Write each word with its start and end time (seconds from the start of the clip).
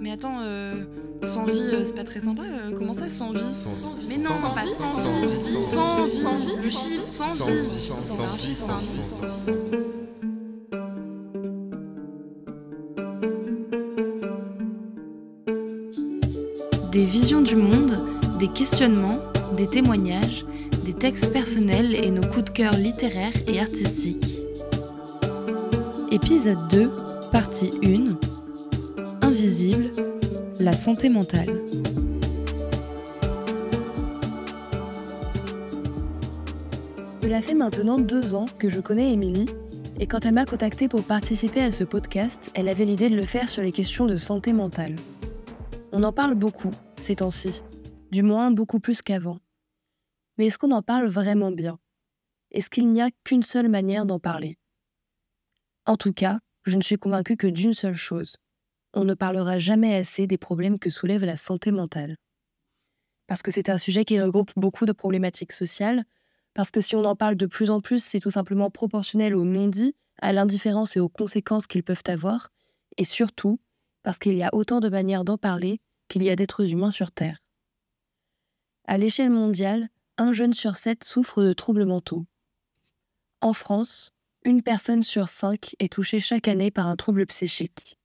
Mais 0.00 0.12
attends, 0.12 0.40
euh, 0.42 0.74
sans 1.26 1.44
vie, 1.44 1.58
euh, 1.72 1.82
c'est 1.84 1.94
pas 1.94 2.04
très 2.04 2.20
sympa. 2.20 2.42
euh, 2.42 2.70
comment 2.78 2.94
ça, 2.94 3.10
sans 3.10 3.32
vie 3.32 3.40
Sans 3.52 3.70
vie. 3.70 4.06
Mais 4.08 4.16
non, 4.16 4.30
Sans 4.30 4.50
pas 4.54 4.64
vie. 4.64 4.70
sans 4.70 4.92
Sans 4.92 5.20
vie. 5.20 5.26
vie. 5.26 5.64
Sans 5.72 6.04
vie. 6.04 6.16
Sans 6.16 6.36
vie. 6.36 6.62
Le 6.64 6.70
chiffre, 6.70 7.08
sans 7.08 7.26
Sans 7.26 7.46
vie. 7.46 7.52
vie. 7.52 7.68
Sans 7.68 7.96
vie. 7.96 8.02
Sans 8.04 8.36
vie. 8.36 8.54
Sans 8.54 8.78
vie. 8.78 9.58
Des 16.92 17.04
visions 17.04 17.40
du 17.40 17.56
monde, 17.56 18.04
des 18.38 18.48
questionnements, 18.48 19.18
des 19.56 19.66
témoignages, 19.66 20.44
des 20.84 20.94
textes 20.94 21.32
personnels 21.32 21.94
et 21.94 22.10
nos 22.10 22.22
coups 22.22 22.44
de 22.46 22.50
cœur 22.50 22.72
littéraires 22.74 23.32
et 23.46 23.60
artistiques. 23.60 24.38
Épisode 26.10 26.58
2, 26.70 26.90
partie 27.32 27.70
1. 27.84 28.16
La 30.60 30.72
santé 30.72 31.08
mentale. 31.08 31.48
Cela 37.20 37.42
fait 37.42 37.54
maintenant 37.54 37.98
deux 37.98 38.36
ans 38.36 38.44
que 38.60 38.70
je 38.70 38.78
connais 38.80 39.12
Émilie, 39.12 39.46
et 39.98 40.06
quand 40.06 40.24
elle 40.24 40.34
m'a 40.34 40.44
contactée 40.44 40.86
pour 40.86 41.02
participer 41.02 41.60
à 41.60 41.72
ce 41.72 41.82
podcast, 41.82 42.52
elle 42.54 42.68
avait 42.68 42.84
l'idée 42.84 43.10
de 43.10 43.16
le 43.16 43.24
faire 43.24 43.48
sur 43.48 43.64
les 43.64 43.72
questions 43.72 44.06
de 44.06 44.16
santé 44.16 44.52
mentale. 44.52 44.94
On 45.90 46.04
en 46.04 46.12
parle 46.12 46.36
beaucoup 46.36 46.70
ces 46.96 47.16
temps-ci, 47.16 47.64
du 48.12 48.22
moins 48.22 48.52
beaucoup 48.52 48.78
plus 48.78 49.02
qu'avant. 49.02 49.40
Mais 50.36 50.46
est-ce 50.46 50.58
qu'on 50.58 50.70
en 50.70 50.82
parle 50.82 51.08
vraiment 51.08 51.50
bien? 51.50 51.80
Est-ce 52.52 52.70
qu'il 52.70 52.92
n'y 52.92 53.02
a 53.02 53.10
qu'une 53.24 53.42
seule 53.42 53.68
manière 53.68 54.06
d'en 54.06 54.20
parler? 54.20 54.56
En 55.84 55.96
tout 55.96 56.12
cas, 56.12 56.38
je 56.62 56.76
ne 56.76 56.82
suis 56.82 56.96
convaincue 56.96 57.36
que 57.36 57.48
d'une 57.48 57.74
seule 57.74 57.94
chose. 57.94 58.36
On 58.94 59.04
ne 59.04 59.14
parlera 59.14 59.58
jamais 59.58 59.94
assez 59.94 60.26
des 60.26 60.38
problèmes 60.38 60.78
que 60.78 60.90
soulève 60.90 61.24
la 61.24 61.36
santé 61.36 61.70
mentale. 61.70 62.16
Parce 63.26 63.42
que 63.42 63.50
c'est 63.50 63.68
un 63.68 63.78
sujet 63.78 64.04
qui 64.04 64.20
regroupe 64.20 64.52
beaucoup 64.56 64.86
de 64.86 64.92
problématiques 64.92 65.52
sociales, 65.52 66.04
parce 66.54 66.70
que 66.70 66.80
si 66.80 66.96
on 66.96 67.04
en 67.04 67.14
parle 67.14 67.36
de 67.36 67.46
plus 67.46 67.70
en 67.70 67.80
plus, 67.80 68.02
c'est 68.02 68.20
tout 68.20 68.30
simplement 68.30 68.70
proportionnel 68.70 69.36
au 69.36 69.44
non-dit, 69.44 69.94
à 70.20 70.32
l'indifférence 70.32 70.96
et 70.96 71.00
aux 71.00 71.08
conséquences 71.08 71.66
qu'ils 71.66 71.84
peuvent 71.84 72.02
avoir, 72.06 72.50
et 72.96 73.04
surtout 73.04 73.60
parce 74.02 74.18
qu'il 74.18 74.34
y 74.34 74.42
a 74.42 74.50
autant 74.52 74.80
de 74.80 74.88
manières 74.88 75.24
d'en 75.24 75.36
parler 75.36 75.80
qu'il 76.08 76.22
y 76.22 76.30
a 76.30 76.36
d'êtres 76.36 76.70
humains 76.70 76.90
sur 76.90 77.12
Terre. 77.12 77.38
À 78.86 78.96
l'échelle 78.96 79.30
mondiale, 79.30 79.90
un 80.16 80.32
jeune 80.32 80.54
sur 80.54 80.76
sept 80.76 81.04
souffre 81.04 81.42
de 81.42 81.52
troubles 81.52 81.84
mentaux. 81.84 82.26
En 83.40 83.52
France, 83.52 84.12
une 84.44 84.62
personne 84.62 85.02
sur 85.02 85.28
cinq 85.28 85.76
est 85.78 85.92
touchée 85.92 86.20
chaque 86.20 86.48
année 86.48 86.70
par 86.70 86.86
un 86.86 86.96
trouble 86.96 87.26
psychique. 87.26 87.98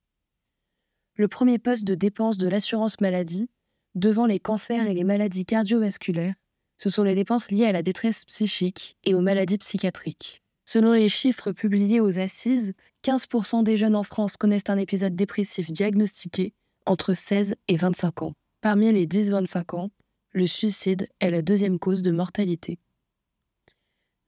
Le 1.16 1.28
premier 1.28 1.60
poste 1.60 1.84
de 1.84 1.94
dépense 1.94 2.38
de 2.38 2.48
l'assurance 2.48 3.00
maladie, 3.00 3.48
devant 3.94 4.26
les 4.26 4.40
cancers 4.40 4.88
et 4.88 4.96
les 4.96 5.04
maladies 5.04 5.46
cardiovasculaires, 5.46 6.34
ce 6.78 6.90
sont 6.90 7.04
les 7.04 7.14
dépenses 7.14 7.52
liées 7.52 7.68
à 7.68 7.72
la 7.72 7.84
détresse 7.84 8.26
psychique 8.26 8.98
et 9.04 9.14
aux 9.14 9.22
maladies 9.22 9.60
psychiatriques. 9.60 10.42
Selon 10.66 10.94
les 10.94 11.10
chiffres 11.10 11.52
publiés 11.52 12.00
aux 12.00 12.18
assises, 12.18 12.74
15% 13.04 13.64
des 13.64 13.78
jeunes 13.78 13.96
en 13.96 14.04
France 14.04 14.38
connaissent 14.38 14.70
un 14.70 14.78
épisode 14.78 15.16
dépressif 15.16 15.72
diagnostiqué 15.72 16.54
entre 16.86 17.14
16 17.14 17.56
et 17.68 17.76
25 17.76 18.24
ans. 18.24 18.34
Parmi 18.62 18.92
les 18.92 19.06
10-25 19.06 19.76
ans, 19.76 19.92
le 20.32 20.48
suicide 20.48 21.08
est 21.20 21.30
la 21.30 21.42
deuxième 21.44 21.78
cause 21.78 22.02
de 22.02 22.12
mortalité. 22.12 22.80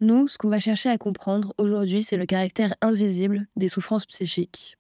Nous, 0.02 0.28
ce 0.28 0.38
qu'on 0.38 0.50
va 0.50 0.60
chercher 0.60 0.90
à 0.90 0.98
comprendre 1.00 1.56
aujourd'hui, 1.58 2.04
c'est 2.04 2.18
le 2.18 2.26
caractère 2.26 2.76
invisible 2.82 3.48
des 3.56 3.70
souffrances 3.70 4.06
psychiques. 4.06 4.78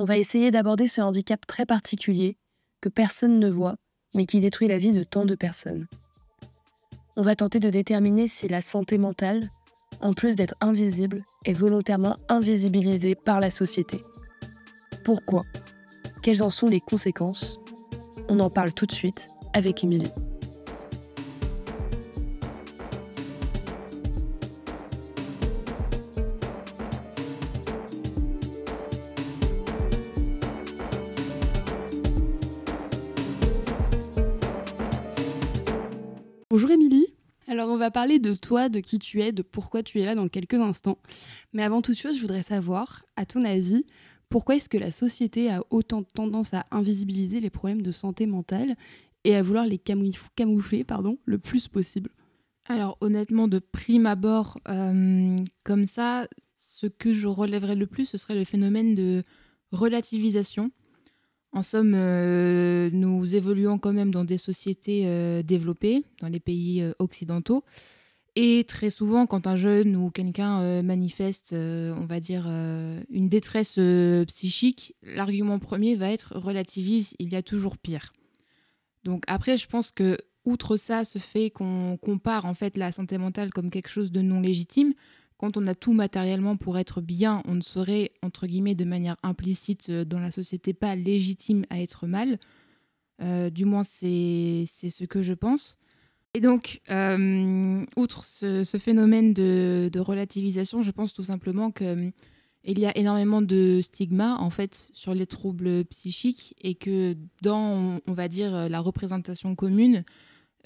On 0.00 0.04
va 0.04 0.16
essayer 0.16 0.50
d'aborder 0.50 0.86
ce 0.86 1.02
handicap 1.02 1.46
très 1.46 1.66
particulier 1.66 2.38
que 2.80 2.88
personne 2.88 3.38
ne 3.38 3.50
voit, 3.50 3.76
mais 4.14 4.24
qui 4.24 4.40
détruit 4.40 4.66
la 4.66 4.78
vie 4.78 4.94
de 4.94 5.04
tant 5.04 5.26
de 5.26 5.34
personnes. 5.34 5.88
On 7.16 7.22
va 7.22 7.36
tenter 7.36 7.60
de 7.60 7.68
déterminer 7.68 8.26
si 8.26 8.48
la 8.48 8.62
santé 8.62 8.96
mentale, 8.96 9.50
en 10.00 10.14
plus 10.14 10.36
d'être 10.36 10.54
invisible, 10.62 11.22
est 11.44 11.52
volontairement 11.52 12.16
invisibilisée 12.30 13.14
par 13.14 13.40
la 13.40 13.50
société. 13.50 14.02
Pourquoi? 15.04 15.42
Quelles 16.22 16.42
en 16.42 16.48
sont 16.48 16.68
les 16.68 16.80
conséquences? 16.80 17.60
On 18.30 18.40
en 18.40 18.48
parle 18.48 18.72
tout 18.72 18.86
de 18.86 18.92
suite 18.92 19.28
avec 19.52 19.84
Émilie. 19.84 20.12
Va 37.80 37.90
parler 37.90 38.20
de 38.20 38.34
toi, 38.34 38.68
de 38.68 38.78
qui 38.78 39.00
tu 39.00 39.20
es, 39.20 39.32
de 39.32 39.42
pourquoi 39.42 39.82
tu 39.82 39.98
es 40.00 40.04
là 40.04 40.14
dans 40.14 40.28
quelques 40.28 40.54
instants. 40.54 40.98
Mais 41.52 41.64
avant 41.64 41.82
toute 41.82 41.98
chose, 41.98 42.14
je 42.16 42.20
voudrais 42.20 42.44
savoir, 42.44 43.04
à 43.16 43.26
ton 43.26 43.44
avis, 43.44 43.84
pourquoi 44.28 44.54
est-ce 44.54 44.68
que 44.68 44.78
la 44.78 44.92
société 44.92 45.50
a 45.50 45.64
autant 45.70 46.04
tendance 46.04 46.54
à 46.54 46.66
invisibiliser 46.70 47.40
les 47.40 47.50
problèmes 47.50 47.82
de 47.82 47.90
santé 47.90 48.26
mentale 48.26 48.76
et 49.24 49.34
à 49.34 49.42
vouloir 49.42 49.66
les 49.66 49.78
camouf- 49.78 50.28
camoufler 50.36 50.86
le 51.24 51.38
plus 51.38 51.66
possible? 51.66 52.10
Alors 52.66 52.96
honnêtement, 53.00 53.48
de 53.48 53.58
prime 53.58 54.06
abord, 54.06 54.60
euh, 54.68 55.44
comme 55.64 55.86
ça, 55.86 56.28
ce 56.58 56.86
que 56.86 57.12
je 57.12 57.26
relèverais 57.26 57.74
le 57.74 57.86
plus, 57.86 58.06
ce 58.06 58.18
serait 58.18 58.36
le 58.36 58.44
phénomène 58.44 58.94
de 58.94 59.24
relativisation. 59.72 60.70
En 61.52 61.64
somme, 61.64 61.94
euh, 61.96 62.90
nous 62.92 63.34
évoluons 63.34 63.78
quand 63.78 63.92
même 63.92 64.12
dans 64.12 64.24
des 64.24 64.38
sociétés 64.38 65.02
euh, 65.06 65.42
développées, 65.42 66.04
dans 66.20 66.28
les 66.28 66.38
pays 66.38 66.80
euh, 66.80 66.92
occidentaux. 67.00 67.64
Et 68.36 68.64
très 68.68 68.90
souvent, 68.90 69.26
quand 69.26 69.48
un 69.48 69.56
jeune 69.56 69.96
ou 69.96 70.10
quelqu'un 70.10 70.82
manifeste, 70.82 71.52
on 71.52 72.06
va 72.06 72.20
dire, 72.20 72.46
une 72.46 73.28
détresse 73.28 73.76
psychique, 74.28 74.94
l'argument 75.02 75.58
premier 75.58 75.96
va 75.96 76.12
être 76.12 76.38
relativise, 76.38 77.14
il 77.18 77.32
y 77.32 77.36
a 77.36 77.42
toujours 77.42 77.76
pire. 77.76 78.12
Donc 79.02 79.24
après, 79.26 79.56
je 79.56 79.66
pense 79.66 79.90
que 79.90 80.16
outre 80.44 80.76
ça, 80.76 81.04
ce 81.04 81.18
fait 81.18 81.50
qu'on 81.50 81.98
compare 82.00 82.44
en 82.44 82.54
fait 82.54 82.76
la 82.76 82.92
santé 82.92 83.18
mentale 83.18 83.50
comme 83.50 83.68
quelque 83.68 83.90
chose 83.90 84.12
de 84.12 84.22
non 84.22 84.40
légitime, 84.40 84.94
quand 85.40 85.56
on 85.56 85.66
a 85.66 85.74
tout 85.74 85.94
matériellement 85.94 86.58
pour 86.58 86.76
être 86.76 87.00
bien, 87.00 87.42
on 87.46 87.54
ne 87.54 87.62
serait 87.62 88.12
entre 88.20 88.46
guillemets 88.46 88.74
de 88.74 88.84
manière 88.84 89.16
implicite 89.22 89.86
euh, 89.88 90.04
dans 90.04 90.20
la 90.20 90.30
société 90.30 90.74
pas 90.74 90.92
légitime 90.92 91.64
à 91.70 91.80
être 91.80 92.06
mal. 92.06 92.38
Euh, 93.22 93.48
du 93.48 93.64
moins, 93.64 93.82
c'est 93.82 94.66
ce 94.66 95.04
que 95.06 95.22
je 95.22 95.32
pense. 95.32 95.78
Et 96.34 96.40
donc, 96.40 96.82
euh, 96.90 97.86
outre 97.96 98.26
ce, 98.26 98.78
phénomène 98.78 99.32
de, 99.32 99.98
relativisation, 99.98 100.82
je 100.82 100.90
pense 100.90 101.14
tout 101.14 101.24
simplement 101.24 101.70
que 101.70 102.12
il 102.64 102.78
y 102.78 102.84
a 102.84 102.94
énormément 102.98 103.40
de 103.40 103.80
stigma 103.82 104.36
en 104.36 104.50
fait 104.50 104.90
sur 104.92 105.14
les 105.14 105.26
troubles 105.26 105.86
psychiques 105.86 106.54
et 106.60 106.74
que 106.74 107.16
dans, 107.40 107.98
on 108.06 108.12
va 108.12 108.28
dire, 108.28 108.68
la 108.68 108.80
représentation 108.80 109.54
commune, 109.54 110.04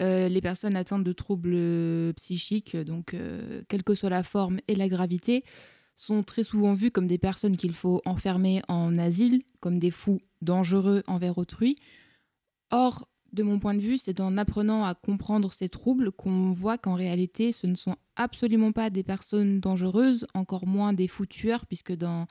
euh, 0.00 0.28
les 0.28 0.40
personnes 0.40 0.76
atteintes 0.76 1.04
de 1.04 1.12
troubles 1.12 1.56
psychiques, 2.14 2.76
donc 2.76 3.14
euh, 3.14 3.62
quelle 3.68 3.82
que 3.82 3.94
soit 3.94 4.10
la 4.10 4.22
forme 4.22 4.58
et 4.68 4.74
la 4.74 4.88
gravité, 4.88 5.44
sont 5.96 6.22
très 6.22 6.42
souvent 6.42 6.74
vues 6.74 6.90
comme 6.90 7.06
des 7.06 7.18
personnes 7.18 7.56
qu'il 7.56 7.72
faut 7.72 8.02
enfermer 8.04 8.62
en 8.68 8.98
asile, 8.98 9.42
comme 9.60 9.78
des 9.78 9.92
fous 9.92 10.20
dangereux 10.42 11.02
envers 11.06 11.38
autrui. 11.38 11.76
Or, 12.70 13.08
de 13.32 13.42
mon 13.42 13.58
point 13.58 13.74
de 13.74 13.80
vue, 13.80 13.98
c'est 13.98 14.20
en 14.20 14.36
apprenant 14.36 14.84
à 14.84 14.94
comprendre 14.94 15.52
ces 15.52 15.68
troubles 15.68 16.12
qu'on 16.12 16.52
voit 16.52 16.78
qu'en 16.78 16.94
réalité, 16.94 17.52
ce 17.52 17.66
ne 17.66 17.74
sont 17.74 17.96
absolument 18.16 18.72
pas 18.72 18.90
des 18.90 19.02
personnes 19.02 19.60
dangereuses, 19.60 20.26
encore 20.34 20.66
moins 20.66 20.92
des 20.92 21.08
fous 21.08 21.26
tueurs, 21.26 21.66
puisque 21.66 21.92
dans, 21.92 22.26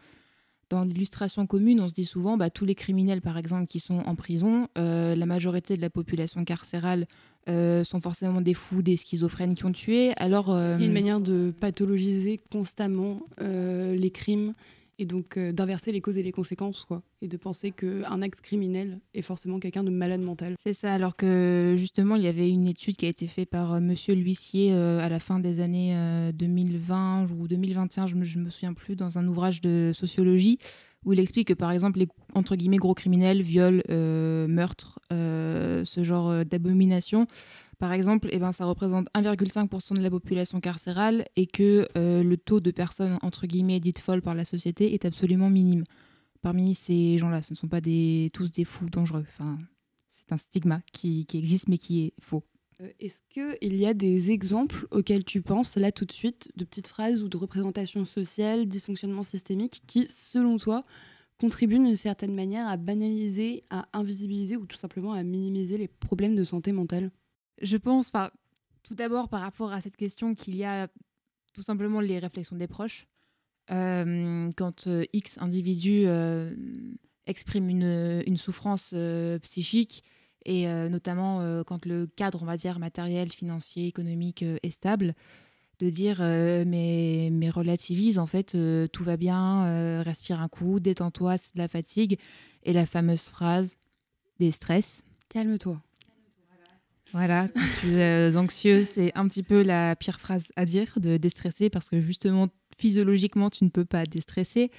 dans 0.70 0.84
l'illustration 0.84 1.46
commune, 1.46 1.82
on 1.82 1.88
se 1.88 1.94
dit 1.94 2.06
souvent, 2.06 2.38
bah, 2.38 2.50
tous 2.50 2.66
les 2.66 2.76
criminels, 2.76 3.22
par 3.22 3.38
exemple, 3.38 3.68
qui 3.68 3.80
sont 3.80 4.00
en 4.00 4.16
prison, 4.16 4.68
euh, 4.78 5.16
la 5.16 5.26
majorité 5.26 5.78
de 5.78 5.82
la 5.82 5.90
population 5.90 6.44
carcérale 6.46 7.06
euh, 7.50 7.84
sont 7.84 8.00
forcément 8.00 8.42
des 8.42 8.54
fous, 8.54 8.82
des 8.82 8.98
schizophrènes 8.98 9.56
qui 9.56 9.66
ont 9.66 9.72
tué. 9.72 10.14
Alors, 10.18 10.50
euh, 10.52 10.76
Il 10.78 10.82
y 10.82 10.84
a 10.86 10.88
une 10.88 10.94
manière 10.94 11.22
de 11.22 11.54
pathologiser 11.60 12.40
constamment 12.52 13.22
euh, 13.42 13.96
les 13.96 14.12
crimes 14.12 14.54
et 15.00 15.06
donc 15.06 15.40
d'inverser 15.40 15.92
les 15.92 16.02
causes 16.02 16.20
et 16.20 16.24
les 16.24 16.32
conséquences, 16.32 16.86
quoi. 16.86 17.02
Et 17.22 17.28
de 17.28 17.36
penser 17.36 17.72
qu'un 17.72 18.22
acte 18.22 18.42
criminel 18.42 19.00
est 19.16 19.24
forcément 19.24 19.60
quelqu'un 19.60 19.84
de 19.84 19.90
malade 19.90 20.22
mental. 20.22 20.56
C'est 20.62 20.76
ça, 20.76 20.94
alors 20.94 21.16
que 21.16 21.74
justement, 21.78 22.16
il 22.16 22.22
y 22.22 22.28
avait 22.28 22.48
une 22.48 22.68
étude 22.68 22.96
qui 22.96 23.08
a 23.08 23.10
été 23.10 23.28
faite 23.28 23.50
par 23.50 23.82
Monsieur 23.82 24.14
l'huissier 24.14 24.72
à 24.72 25.10
la 25.10 25.20
fin 25.20 25.40
des 25.40 25.60
années 25.62 25.96
euh, 25.96 26.32
2020 26.32 27.28
ou 27.40 27.48
2021, 27.48 28.08
je 28.08 28.16
me, 28.16 28.24
je 28.24 28.38
me 28.38 28.52
souviens 28.52 28.74
plus, 28.74 28.96
dans 28.96 29.18
un 29.18 29.28
ouvrage 29.28 29.62
de 29.62 29.92
sociologie, 29.96 30.60
où 31.06 31.14
il 31.14 31.20
explique 31.20 31.50
que 31.50 31.54
par 31.54 31.72
exemple, 31.72 32.00
les 32.00 32.08
entre 32.36 32.56
guillemets 32.56 32.78
gros 32.78 32.94
criminels, 32.94 33.42
viols, 33.42 33.84
euh, 33.90 34.48
meurtres, 34.48 35.00
euh, 35.12 35.86
ce 35.86 36.04
genre 36.04 36.30
euh, 36.30 36.44
d'abomination, 36.44 37.28
par 37.80 37.92
exemple, 37.92 38.30
eh 38.32 38.40
ben, 38.40 38.52
ça 38.52 38.66
représente 38.66 39.08
1,5% 39.14 39.96
de 39.96 40.02
la 40.02 40.10
population 40.10 40.62
carcérale 40.62 41.26
et 41.36 41.48
que 41.48 41.86
le 41.96 42.36
taux 42.36 42.62
de 42.62 42.72
personnes 42.72 43.18
entre 43.22 43.46
guillemets 43.46 43.82
dites 43.82 44.00
folles 44.00 44.22
par 44.22 44.36
la 44.36 44.46
société 44.46 44.94
est 44.94 45.04
absolument 45.04 45.50
minime. 45.50 45.84
parmi 46.42 46.76
ces 46.76 47.18
gens-là. 47.18 47.42
Ce 47.42 47.54
ne 47.54 47.58
sont 47.58 47.68
pas 47.68 47.82
des, 47.82 48.30
tous 48.34 48.52
des 48.52 48.64
fous 48.64 48.90
dangereux. 48.90 49.26
Enfin, 49.28 49.58
c'est 50.12 50.32
un 50.32 50.38
stigma 50.38 50.82
qui 50.94 51.28
existe 51.34 51.68
mais 51.68 51.78
qui 51.78 52.06
est 52.06 52.14
faux. 52.22 52.44
Euh, 52.82 52.90
Est-ce 53.00 53.22
qu'il 53.30 53.76
y 53.76 53.86
a 53.86 53.94
des 53.94 54.32
exemples 54.32 54.88
auxquels 54.92 55.24
tu 55.24 55.42
penses 55.42 55.76
là 55.76 55.92
tout 55.92 56.06
de 56.06 56.12
suite, 56.12 56.50
de 56.56 56.66
petites 56.66 56.88
phrases 56.88 57.24
ou 57.24 57.30
de 57.30 57.38
représentations 57.38 58.06
sociales, 58.06 58.68
dysfonctionnements 58.68 59.24
systémiques, 59.24 59.84
qui, 59.88 60.08
selon 60.10 60.58
toi, 60.58 60.86
contribuent 61.40 61.80
d'une 61.80 61.96
certaine 61.96 62.34
manière 62.34 62.68
à 62.68 62.78
banaliser, 62.78 63.64
à 63.70 63.88
invisibiliser 63.94 64.56
ou 64.58 64.66
tout 64.66 64.78
simplement 64.78 65.14
à 65.14 65.24
minimiser 65.24 65.78
les 65.78 65.88
problèmes 65.88 66.36
de 66.36 66.44
santé 66.44 66.72
mentale? 66.72 67.12
Je 67.62 67.78
pense, 67.78 68.12
tout 68.84 68.96
d'abord 68.96 69.30
par 69.30 69.42
rapport 69.42 69.72
à 69.72 69.82
cette 69.82 69.98
question 69.98 70.36
qu'il 70.36 70.56
y 70.56 70.64
a 70.64 70.88
tout 71.54 71.62
simplement 71.62 72.00
les 72.00 72.20
réflexions 72.20 72.56
des 72.56 72.68
proches. 72.68 73.08
Euh, 73.72 74.50
quand 74.58 74.88
euh, 74.88 75.06
X 75.14 75.38
individu 75.40 76.06
exprime 77.26 77.70
une, 77.70 78.24
une 78.26 78.38
souffrance 78.38 78.94
psychique, 79.44 80.04
et 80.46 80.68
euh, 80.68 80.90
notamment 80.90 81.42
euh, 81.42 81.64
quand 81.64 81.86
le 81.86 82.08
cadre, 82.08 82.42
on 82.42 82.46
va 82.46 82.58
dire, 82.58 82.80
matériel, 82.80 83.32
financier, 83.32 83.88
économique 83.88 84.44
euh, 84.44 84.58
est 84.64 84.70
stable, 84.70 85.16
de 85.80 85.90
dire 85.90 86.20
mais, 86.22 87.30
mais 87.32 87.50
relativise, 87.50 88.18
en 88.18 88.28
fait, 88.28 88.56
tout 88.94 89.04
va 89.04 89.18
bien, 89.18 90.02
respire 90.04 90.40
un 90.40 90.48
coup, 90.48 90.80
détends-toi, 90.80 91.36
c'est 91.38 91.56
de 91.56 91.60
la 91.60 91.68
fatigue. 91.68 92.20
Et 92.64 92.72
la 92.72 92.86
fameuse 92.86 93.24
phrase 93.24 93.76
des 94.40 94.52
stress. 94.52 95.04
Calme-toi. 95.28 95.82
Voilà, 97.14 97.48
es 97.86 98.32
euh, 98.32 98.36
anxieux, 98.38 98.82
c'est 98.82 99.12
un 99.16 99.28
petit 99.28 99.44
peu 99.44 99.62
la 99.62 99.96
pire 99.96 100.20
phrase 100.20 100.52
à 100.56 100.66
dire, 100.66 100.94
de 100.98 101.18
déstresser, 101.18 101.70
parce 101.70 101.92
que 101.92 102.02
justement, 102.02 102.48
physiologiquement, 102.80 103.52
tu 103.52 103.64
ne 103.66 103.70
peux 103.70 103.86
pas 103.86 104.04
déstresser. 104.06 104.72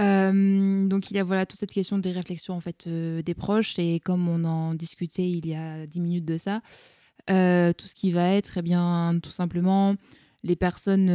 Euh, 0.00 0.86
donc 0.86 1.10
il 1.10 1.16
y 1.16 1.20
a 1.20 1.24
voilà 1.24 1.46
toute 1.46 1.60
cette 1.60 1.70
question 1.70 1.98
des 1.98 2.10
réflexions 2.10 2.54
en 2.54 2.60
fait 2.60 2.86
euh, 2.86 3.22
des 3.22 3.34
proches. 3.34 3.78
Et 3.78 4.00
comme 4.00 4.28
on 4.28 4.44
en 4.44 4.74
discutait 4.74 5.28
il 5.28 5.46
y 5.46 5.54
a 5.54 5.86
10 5.86 6.00
minutes 6.00 6.24
de 6.24 6.38
ça, 6.38 6.62
euh, 7.30 7.72
tout 7.72 7.86
ce 7.86 7.94
qui 7.94 8.12
va 8.12 8.30
être 8.30 8.58
eh 8.58 8.62
bien 8.62 9.18
tout 9.22 9.30
simplement 9.30 9.94
les 10.42 10.56
personnes 10.56 11.06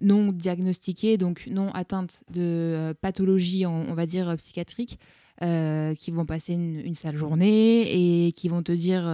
non 0.00 0.32
diagnostiquées 0.32 1.16
donc 1.16 1.46
non 1.48 1.70
atteintes 1.74 2.24
de 2.32 2.92
pathologie 3.00 3.66
on, 3.66 3.94
va 3.94 4.04
dire 4.04 4.34
psychiatrique 4.36 4.98
qui 5.40 6.10
vont 6.10 6.26
passer 6.26 6.54
une, 6.54 6.80
une 6.80 6.96
sale 6.96 7.16
journée 7.16 8.26
et 8.26 8.32
qui 8.32 8.48
vont 8.48 8.62
te 8.62 8.72
dire 8.72 9.04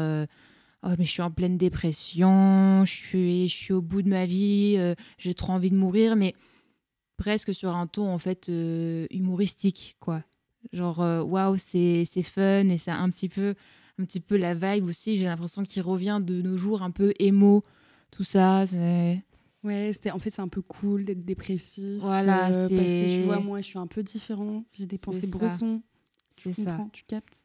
Oh, 0.82 0.88
mais 0.98 1.04
je 1.04 1.10
suis 1.10 1.20
en 1.20 1.30
pleine 1.30 1.58
dépression, 1.58 2.86
je 2.86 2.90
suis, 2.90 3.48
je 3.48 3.54
suis 3.54 3.74
au 3.74 3.82
bout 3.82 4.00
de 4.00 4.08
ma 4.08 4.24
vie, 4.24 4.78
j'ai 5.18 5.34
trop 5.34 5.52
envie 5.52 5.68
de 5.68 5.76
mourir, 5.76 6.16
mais 6.16 6.34
presque 7.20 7.54
sur 7.54 7.76
un 7.76 7.86
ton 7.86 8.08
en 8.12 8.18
fait 8.18 8.48
euh, 8.48 9.06
humoristique, 9.10 9.96
quoi. 10.00 10.22
Genre, 10.72 11.00
euh, 11.00 11.22
waouh, 11.22 11.56
c'est 11.56 12.04
c'est 12.10 12.22
fun 12.22 12.68
et 12.68 12.78
c'est 12.78 12.90
un 12.90 13.08
petit 13.10 13.28
peu, 13.28 13.54
un 13.98 14.04
petit 14.04 14.20
peu 14.20 14.36
la 14.36 14.54
vibe 14.54 14.86
aussi. 14.86 15.16
J'ai 15.16 15.24
l'impression 15.26 15.62
qu'il 15.62 15.82
revient 15.82 16.20
de 16.22 16.42
nos 16.42 16.56
jours 16.56 16.82
un 16.82 16.90
peu 16.90 17.12
émo, 17.18 17.64
tout 18.10 18.24
ça. 18.24 18.66
c'est- 18.66 19.22
Ouais, 19.62 19.90
c'était 19.92 20.10
en 20.10 20.18
fait 20.18 20.30
c'est 20.30 20.40
un 20.40 20.48
peu 20.48 20.62
cool 20.62 21.04
d'être 21.04 21.22
dépressif. 21.24 22.00
Voilà, 22.00 22.48
euh, 22.48 22.68
parce 22.68 22.70
que 22.70 23.18
tu 23.18 23.24
vois 23.24 23.40
moi 23.40 23.60
je 23.60 23.66
suis 23.66 23.78
un 23.78 23.86
peu 23.86 24.02
différent, 24.02 24.64
j'ai 24.72 24.86
des 24.86 24.96
pensées 24.96 25.26
ça. 25.26 25.36
bressons. 25.38 25.82
C'est 26.38 26.54
ça. 26.54 26.78
Tu 26.94 27.04
captes. 27.06 27.36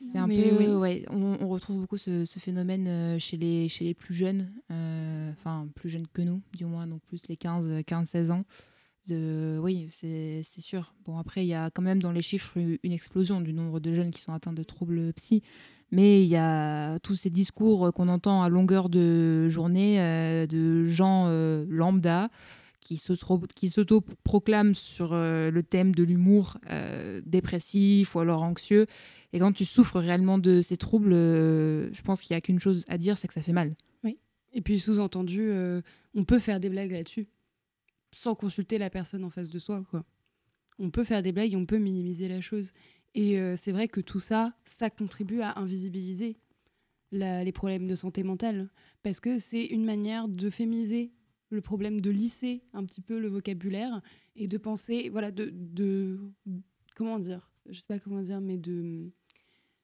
C'est 0.00 0.18
un 0.18 0.26
Mais 0.26 0.36
peu, 0.50 0.56
oui. 0.56 0.66
ouais, 0.68 1.04
on, 1.10 1.36
on 1.40 1.48
retrouve 1.48 1.78
beaucoup 1.80 1.98
ce, 1.98 2.24
ce 2.24 2.38
phénomène 2.40 2.86
euh, 2.88 3.18
chez 3.20 3.36
les, 3.36 3.68
chez 3.68 3.84
les 3.84 3.94
plus 3.94 4.14
jeunes, 4.14 4.50
euh, 4.70 5.30
enfin 5.32 5.68
plus 5.76 5.90
jeunes 5.90 6.06
que 6.12 6.22
nous, 6.22 6.40
du 6.54 6.64
moins, 6.64 6.86
donc 6.88 7.02
plus 7.02 7.28
les 7.28 7.36
15, 7.36 7.68
15-16 7.86 8.30
ans. 8.32 8.44
Oui, 9.08 9.88
c'est 9.90 10.42
sûr. 10.60 10.94
Bon, 11.04 11.18
après, 11.18 11.44
il 11.44 11.48
y 11.48 11.54
a 11.54 11.70
quand 11.70 11.82
même 11.82 12.00
dans 12.00 12.12
les 12.12 12.22
chiffres 12.22 12.56
une 12.56 12.92
explosion 12.92 13.40
du 13.40 13.52
nombre 13.52 13.80
de 13.80 13.94
jeunes 13.94 14.10
qui 14.10 14.20
sont 14.20 14.32
atteints 14.32 14.52
de 14.52 14.62
troubles 14.62 15.12
psy, 15.14 15.42
mais 15.90 16.22
il 16.22 16.28
y 16.28 16.36
a 16.36 16.98
tous 17.00 17.16
ces 17.16 17.30
discours 17.30 17.92
qu'on 17.92 18.08
entend 18.08 18.42
à 18.42 18.48
longueur 18.48 18.88
de 18.88 19.48
journée 19.48 20.00
euh, 20.00 20.46
de 20.46 20.86
gens 20.86 21.26
euh, 21.26 21.66
lambda 21.68 22.30
qui 22.80 22.96
s'auto- 22.96 23.46
qui 23.54 23.68
s'auto-proclament 23.68 24.74
sur 24.74 25.10
euh, 25.12 25.50
le 25.50 25.62
thème 25.62 25.94
de 25.94 26.02
l'humour 26.02 26.58
dépressif 27.26 28.14
ou 28.14 28.20
alors 28.20 28.42
anxieux 28.42 28.86
et 29.32 29.38
quand 29.38 29.52
tu 29.52 29.64
souffres 29.64 29.98
réellement 30.00 30.38
de 30.38 30.62
ces 30.62 30.76
troubles, 30.76 31.12
je 31.12 32.02
pense 32.02 32.20
qu'il 32.20 32.34
n'y 32.34 32.38
a 32.38 32.40
qu'une 32.42 32.60
chose 32.60 32.84
à 32.86 32.98
dire, 32.98 33.16
c'est 33.16 33.28
que 33.28 33.34
ça 33.34 33.40
fait 33.40 33.52
mal. 33.52 33.74
Et 34.52 34.60
puis 34.60 34.78
sous-entendu, 34.78 35.50
on 36.14 36.24
peut 36.24 36.38
faire 36.38 36.60
des 36.60 36.68
blagues 36.68 36.92
là-dessus 36.92 37.26
sans 38.12 38.34
consulter 38.34 38.78
la 38.78 38.90
personne 38.90 39.24
en 39.24 39.30
face 39.30 39.48
de 39.48 39.58
soi. 39.58 39.82
Quoi. 39.90 40.04
On 40.78 40.90
peut 40.90 41.04
faire 41.04 41.22
des 41.22 41.32
blagues, 41.32 41.54
on 41.56 41.66
peut 41.66 41.78
minimiser 41.78 42.28
la 42.28 42.40
chose. 42.40 42.72
Et 43.14 43.38
euh, 43.38 43.56
c'est 43.56 43.72
vrai 43.72 43.88
que 43.88 44.00
tout 44.00 44.20
ça, 44.20 44.54
ça 44.64 44.90
contribue 44.90 45.40
à 45.40 45.58
invisibiliser 45.58 46.36
les 47.10 47.52
problèmes 47.52 47.86
de 47.86 47.94
santé 47.94 48.22
mentale. 48.22 48.70
Parce 49.02 49.20
que 49.20 49.38
c'est 49.38 49.66
une 49.66 49.84
manière 49.84 50.28
de 50.28 50.50
le 51.50 51.60
problème, 51.60 52.00
de 52.00 52.10
lisser 52.10 52.62
un 52.72 52.84
petit 52.84 53.02
peu 53.02 53.18
le 53.18 53.28
vocabulaire 53.28 54.00
et 54.36 54.48
de 54.48 54.56
penser, 54.56 55.10
voilà, 55.10 55.30
de... 55.30 55.50
de 55.52 56.18
comment 56.96 57.18
dire 57.18 57.50
Je 57.68 57.78
sais 57.78 57.86
pas 57.86 57.98
comment 57.98 58.22
dire, 58.22 58.40
mais 58.40 58.56
de... 58.56 59.10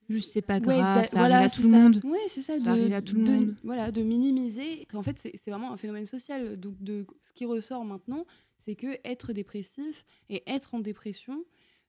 Juste, 0.09 0.33
c'est 0.33 0.43
pas 0.43 0.55
Ouais, 0.59 0.79
grave, 0.79 1.03
d'a- 1.03 1.07
ça 1.07 1.19
voilà, 1.19 1.37
arrive 1.37 1.47
à 1.47 1.49
c'est 1.51 1.57
tout 1.57 1.69
le 1.69 1.75
ça. 1.75 1.79
monde. 1.83 2.01
Ouais, 2.05 2.19
c'est 2.29 2.43
ça. 2.43 2.59
Ça 2.59 2.65
de, 2.65 2.69
arrive 2.71 2.93
à 2.95 3.03
tout 3.03 3.15
le 3.17 3.25
de- 3.25 3.31
monde. 3.31 3.57
Voilà, 3.63 3.91
de 3.93 4.03
minimiser. 4.03 4.87
En 4.95 5.03
fait, 5.03 5.19
c'est 5.19 5.33
c'est 5.37 5.51
vraiment 5.51 5.73
un 5.73 5.77
phénomène 5.77 6.07
social. 6.07 6.57
Donc, 6.59 6.83
de, 6.83 7.07
ce 7.21 7.33
qui 7.35 7.45
ressort 7.45 7.85
maintenant, 7.85 8.25
c'est 8.59 8.75
que 8.75 8.99
être 9.05 9.33
dépressif 9.35 10.05
et 10.31 10.43
être 10.47 10.75
en 10.75 10.81
dépression, 10.81 11.45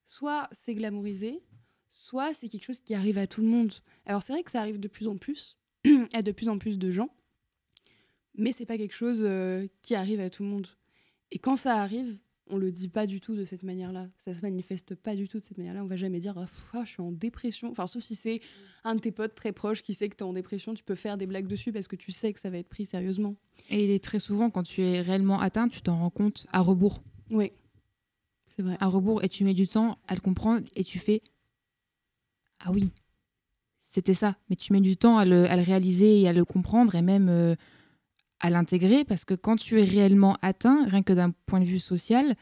soit 0.05 0.49
c'est 0.51 0.75
glamourisé, 0.75 1.41
soit 1.87 2.33
c'est 2.33 2.49
quelque 2.49 2.65
chose 2.65 2.81
qui 2.81 2.93
arrive 2.93 3.17
à 3.17 3.25
tout 3.27 3.41
le 3.41 3.47
monde. 3.47 3.73
Alors, 4.05 4.21
c'est 4.21 4.33
vrai 4.33 4.43
que 4.43 4.51
ça 4.51 4.59
arrive 4.59 4.79
de 4.81 4.87
plus 4.89 5.07
en 5.07 5.17
plus 5.17 5.57
à 6.13 6.21
de 6.21 6.31
plus 6.33 6.49
en 6.49 6.57
plus 6.57 6.77
de 6.77 6.91
gens, 6.91 7.09
mais 8.35 8.51
c'est 8.51 8.65
pas 8.65 8.77
quelque 8.77 8.93
chose 8.95 9.21
euh, 9.23 9.65
qui 9.81 9.95
arrive 9.95 10.19
à 10.19 10.29
tout 10.29 10.43
le 10.43 10.49
monde. 10.49 10.67
Et 11.31 11.39
quand 11.39 11.55
ça 11.55 11.75
arrive, 11.77 12.17
on 12.49 12.57
le 12.57 12.71
dit 12.71 12.87
pas 12.87 13.05
du 13.05 13.19
tout 13.19 13.35
de 13.35 13.45
cette 13.45 13.63
manière-là. 13.63 14.07
Ça 14.17 14.33
se 14.33 14.41
manifeste 14.41 14.95
pas 14.95 15.15
du 15.15 15.27
tout 15.27 15.39
de 15.39 15.45
cette 15.45 15.57
manière-là. 15.57 15.83
On 15.83 15.87
va 15.87 15.95
jamais 15.95 16.19
dire 16.19 16.33
Ah, 16.37 16.41
pff, 16.45 16.69
ah, 16.73 16.83
je 16.85 16.91
suis 16.91 17.01
en 17.01 17.11
dépression. 17.11 17.69
Enfin, 17.71 17.87
sauf 17.87 18.03
si 18.03 18.15
c'est 18.15 18.41
un 18.83 18.95
de 18.95 18.99
tes 18.99 19.11
potes 19.11 19.35
très 19.35 19.51
proches 19.51 19.83
qui 19.83 19.93
sait 19.93 20.09
que 20.09 20.15
tu 20.15 20.23
es 20.23 20.27
en 20.27 20.33
dépression, 20.33 20.73
tu 20.73 20.83
peux 20.83 20.95
faire 20.95 21.17
des 21.17 21.27
blagues 21.27 21.47
dessus 21.47 21.71
parce 21.71 21.87
que 21.87 21.95
tu 21.95 22.11
sais 22.11 22.33
que 22.33 22.39
ça 22.39 22.49
va 22.49 22.57
être 22.57 22.69
pris 22.69 22.85
sérieusement. 22.85 23.35
Et 23.69 23.99
très 23.99 24.19
souvent, 24.19 24.49
quand 24.49 24.63
tu 24.63 24.81
es 24.81 25.01
réellement 25.01 25.39
atteint, 25.39 25.67
tu 25.67 25.81
t'en 25.81 25.99
rends 25.99 26.09
compte 26.09 26.47
à 26.51 26.61
rebours. 26.61 27.01
Oui, 27.29 27.51
c'est 28.55 28.63
vrai. 28.63 28.77
À 28.79 28.87
rebours, 28.87 29.23
et 29.23 29.29
tu 29.29 29.43
mets 29.43 29.53
du 29.53 29.67
temps 29.67 29.97
à 30.07 30.15
le 30.15 30.21
comprendre, 30.21 30.67
et 30.75 30.83
tu 30.83 30.99
fais 30.99 31.21
Ah 32.59 32.71
oui, 32.71 32.89
c'était 33.83 34.13
ça. 34.13 34.35
Mais 34.49 34.55
tu 34.55 34.73
mets 34.73 34.81
du 34.81 34.97
temps 34.97 35.17
à 35.17 35.25
le, 35.25 35.49
à 35.49 35.55
le 35.55 35.63
réaliser 35.63 36.21
et 36.21 36.27
à 36.27 36.33
le 36.33 36.45
comprendre, 36.45 36.95
et 36.95 37.01
même 37.01 37.29
euh, 37.29 37.55
à 38.39 38.49
l'intégrer, 38.49 39.03
parce 39.03 39.25
que 39.25 39.33
quand 39.33 39.55
tu 39.57 39.79
es 39.79 39.83
réellement 39.83 40.37
atteint, 40.41 40.85
rien 40.87 41.03
que 41.03 41.13
d'un 41.13 41.31
point 41.45 41.59
de 41.59 41.65
vue 41.65 41.79
social, 41.79 42.35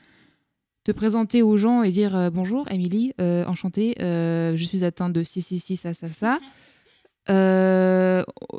te 0.84 0.92
présenter 0.92 1.42
aux 1.42 1.58
gens 1.58 1.84
et 1.84 1.92
dire 1.92 2.16
euh, 2.16 2.30
bonjour 2.30 2.70
Émilie, 2.72 3.14
euh, 3.20 3.44
enchantée, 3.46 3.96
euh, 4.02 4.56
je 4.56 4.64
suis 4.64 4.84
atteinte 4.86 5.12
de 5.14 5.24
ci, 5.24 5.42
ci, 5.42 5.60
ci, 5.60 5.76
ça, 5.76 5.94
ça, 5.94 6.08
ça. 6.12 6.40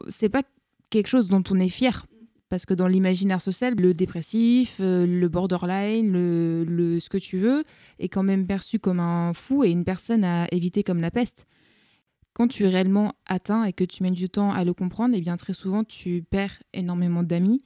C'est 0.09 0.29
pas 0.29 0.43
quelque 0.91 1.09
chose 1.09 1.27
dont 1.29 1.43
on 1.51 1.59
est 1.61 1.69
fier. 1.69 2.05
Parce 2.51 2.65
que 2.65 2.73
dans 2.73 2.89
l'imaginaire 2.89 3.43
social, 3.43 3.75
le 3.75 3.93
dépressif, 3.93 4.77
le 4.81 5.27
borderline, 5.29 6.11
le, 6.13 6.65
le- 6.65 6.99
ce 6.99 7.11
que 7.11 7.19
tu 7.19 7.37
veux, 7.39 7.65
est 7.99 8.09
quand 8.09 8.23
même 8.23 8.47
perçu 8.47 8.79
comme 8.79 9.01
un 9.01 9.35
fou 9.35 9.65
et 9.65 9.71
une 9.71 9.85
personne 9.85 10.25
à 10.25 10.47
éviter 10.51 10.83
comme 10.83 11.03
la 11.03 11.11
peste. 11.11 11.45
Quand 12.39 12.47
tu 12.47 12.65
es 12.65 12.69
réellement 12.69 13.15
atteint 13.27 13.65
et 13.65 13.73
que 13.73 13.83
tu 13.83 14.05
mets 14.05 14.13
du 14.13 14.29
temps 14.29 14.53
à 14.53 14.65
le 14.65 14.73
comprendre, 14.73 15.13
eh 15.17 15.21
bien 15.21 15.37
très 15.37 15.53
souvent 15.53 15.83
tu 15.83 16.23
perds 16.23 16.63
énormément 16.73 17.25
d'amis, 17.25 17.65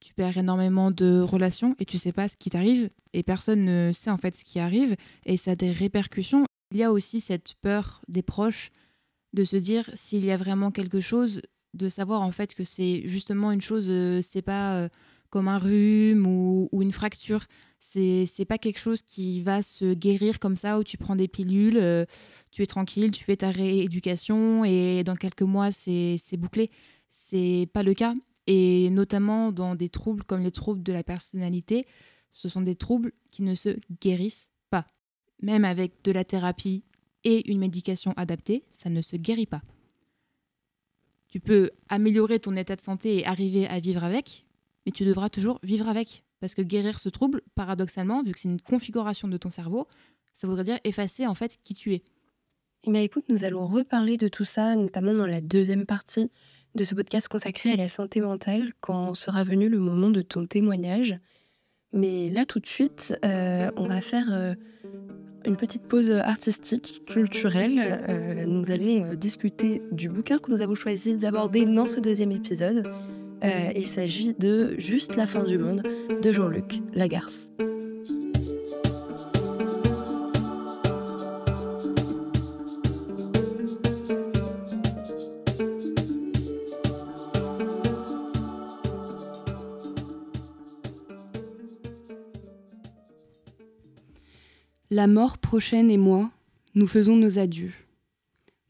tu 0.00 0.14
perds 0.14 0.36
énormément 0.36 0.90
de 0.90 1.20
relations 1.20 1.76
et 1.78 1.84
tu 1.84 1.96
sais 1.96 2.10
pas 2.10 2.26
ce 2.26 2.36
qui 2.36 2.50
t'arrive 2.50 2.90
et 3.12 3.22
personne 3.22 3.64
ne 3.64 3.92
sait 3.92 4.10
en 4.10 4.16
fait 4.18 4.34
ce 4.34 4.42
qui 4.42 4.58
arrive 4.58 4.96
et 5.26 5.36
ça 5.36 5.52
a 5.52 5.54
des 5.54 5.70
répercussions. 5.70 6.44
Il 6.72 6.78
y 6.78 6.82
a 6.82 6.90
aussi 6.90 7.20
cette 7.20 7.54
peur 7.62 8.02
des 8.08 8.22
proches 8.22 8.72
de 9.32 9.44
se 9.44 9.56
dire 9.56 9.88
s'il 9.94 10.24
y 10.24 10.32
a 10.32 10.36
vraiment 10.36 10.72
quelque 10.72 11.00
chose, 11.00 11.40
de 11.74 11.88
savoir 11.88 12.22
en 12.22 12.32
fait 12.32 12.52
que 12.52 12.64
c'est 12.64 13.02
justement 13.04 13.52
une 13.52 13.62
chose, 13.62 13.86
euh, 13.90 14.20
c'est 14.22 14.42
pas 14.42 14.74
euh, 14.74 14.88
comme 15.30 15.46
un 15.46 15.58
rhume 15.58 16.26
ou 16.26 16.68
une 16.82 16.92
fracture. 16.92 17.44
C'est 17.82 18.26
c'est 18.26 18.44
pas 18.44 18.58
quelque 18.58 18.78
chose 18.78 19.00
qui 19.02 19.40
va 19.40 19.62
se 19.62 19.94
guérir 19.94 20.38
comme 20.38 20.54
ça 20.54 20.78
où 20.78 20.84
tu 20.84 20.98
prends 20.98 21.16
des 21.16 21.28
pilules, 21.28 21.78
euh, 21.78 22.04
tu 22.52 22.62
es 22.62 22.66
tranquille, 22.66 23.10
tu 23.10 23.24
fais 23.24 23.36
ta 23.36 23.50
rééducation 23.50 24.64
et 24.64 25.02
dans 25.02 25.16
quelques 25.16 25.42
mois 25.42 25.72
c'est 25.72 26.16
c'est 26.18 26.36
bouclé. 26.36 26.70
C'est 27.10 27.68
pas 27.72 27.82
le 27.82 27.94
cas. 27.94 28.14
Et 28.46 28.90
notamment 28.90 29.50
dans 29.50 29.74
des 29.74 29.88
troubles 29.88 30.24
comme 30.24 30.42
les 30.42 30.52
troubles 30.52 30.82
de 30.82 30.92
la 30.92 31.02
personnalité, 31.02 31.86
ce 32.30 32.48
sont 32.48 32.60
des 32.60 32.76
troubles 32.76 33.12
qui 33.30 33.42
ne 33.42 33.54
se 33.54 33.76
guérissent 34.00 34.50
pas. 34.68 34.86
Même 35.42 35.64
avec 35.64 36.02
de 36.04 36.12
la 36.12 36.24
thérapie 36.24 36.84
et 37.24 37.50
une 37.50 37.58
médication 37.58 38.12
adaptée, 38.16 38.64
ça 38.70 38.90
ne 38.90 39.00
se 39.02 39.16
guérit 39.16 39.46
pas. 39.46 39.62
Tu 41.28 41.40
peux 41.40 41.70
améliorer 41.88 42.40
ton 42.40 42.56
état 42.56 42.76
de 42.76 42.80
santé 42.82 43.18
et 43.18 43.26
arriver 43.26 43.66
à 43.68 43.80
vivre 43.80 44.04
avec, 44.04 44.46
mais 44.84 44.92
tu 44.92 45.04
devras 45.04 45.30
toujours 45.30 45.60
vivre 45.62 45.88
avec. 45.88 46.24
Parce 46.40 46.54
que 46.54 46.62
guérir 46.62 46.98
ce 46.98 47.08
trouble, 47.08 47.42
paradoxalement, 47.54 48.22
vu 48.22 48.32
que 48.32 48.40
c'est 48.40 48.48
une 48.48 48.60
configuration 48.60 49.28
de 49.28 49.36
ton 49.36 49.50
cerveau, 49.50 49.86
Ça 50.34 50.46
voudrait 50.46 50.64
dire 50.64 50.78
effacer 50.84 51.26
en 51.26 51.34
fait 51.34 51.58
qui 51.62 51.74
tu 51.74 51.92
es. 51.92 52.02
Eh 52.84 52.90
bien, 52.90 53.02
écoute, 53.02 53.24
nous 53.28 53.44
allons 53.44 53.66
reparler 53.66 54.16
de 54.16 54.28
tout 54.28 54.46
ça, 54.46 54.74
notamment 54.74 55.12
dans 55.12 55.26
la 55.26 55.42
deuxième 55.42 55.84
partie 55.84 56.30
de 56.74 56.84
ce 56.84 56.94
podcast 56.94 57.28
consacré 57.28 57.72
à 57.72 57.76
la 57.76 57.90
santé 57.90 58.22
mentale, 58.22 58.72
quand 58.80 59.14
sera 59.14 59.44
venu 59.44 59.68
le 59.68 59.78
moment 59.78 60.08
de 60.08 60.22
ton 60.22 60.46
témoignage. 60.46 61.18
Mais 61.92 62.30
là, 62.30 62.46
tout 62.46 62.60
de 62.60 62.66
suite, 62.66 63.18
euh, 63.24 63.70
on 63.76 63.84
va 63.84 64.00
faire 64.00 64.28
euh, 64.30 64.54
une 65.44 65.56
petite 65.56 65.82
pause 65.82 66.10
artistique, 66.10 67.02
culturelle. 67.06 68.04
Euh, 68.08 68.46
nous 68.46 68.70
allons 68.70 69.14
discuter 69.14 69.82
du 69.90 70.08
bouquin 70.08 70.38
que 70.38 70.50
nous 70.50 70.62
avons 70.62 70.74
choisi 70.74 71.16
d'aborder 71.16 71.66
dans 71.66 71.86
ce 71.86 72.00
deuxième 72.00 72.32
épisode. 72.32 72.88
Il 73.42 73.86
s'agit 73.86 74.34
de 74.38 74.74
Juste 74.78 75.16
la 75.16 75.26
fin 75.26 75.44
du 75.44 75.58
monde 75.58 75.82
de 76.22 76.32
Jean-Luc 76.32 76.80
Lagarce. 76.94 77.50
La 94.92 95.06
mort 95.06 95.38
prochaine 95.38 95.88
et 95.88 95.96
moi, 95.96 96.30
nous 96.74 96.88
faisons 96.88 97.14
nos 97.14 97.38
adieux. 97.38 97.72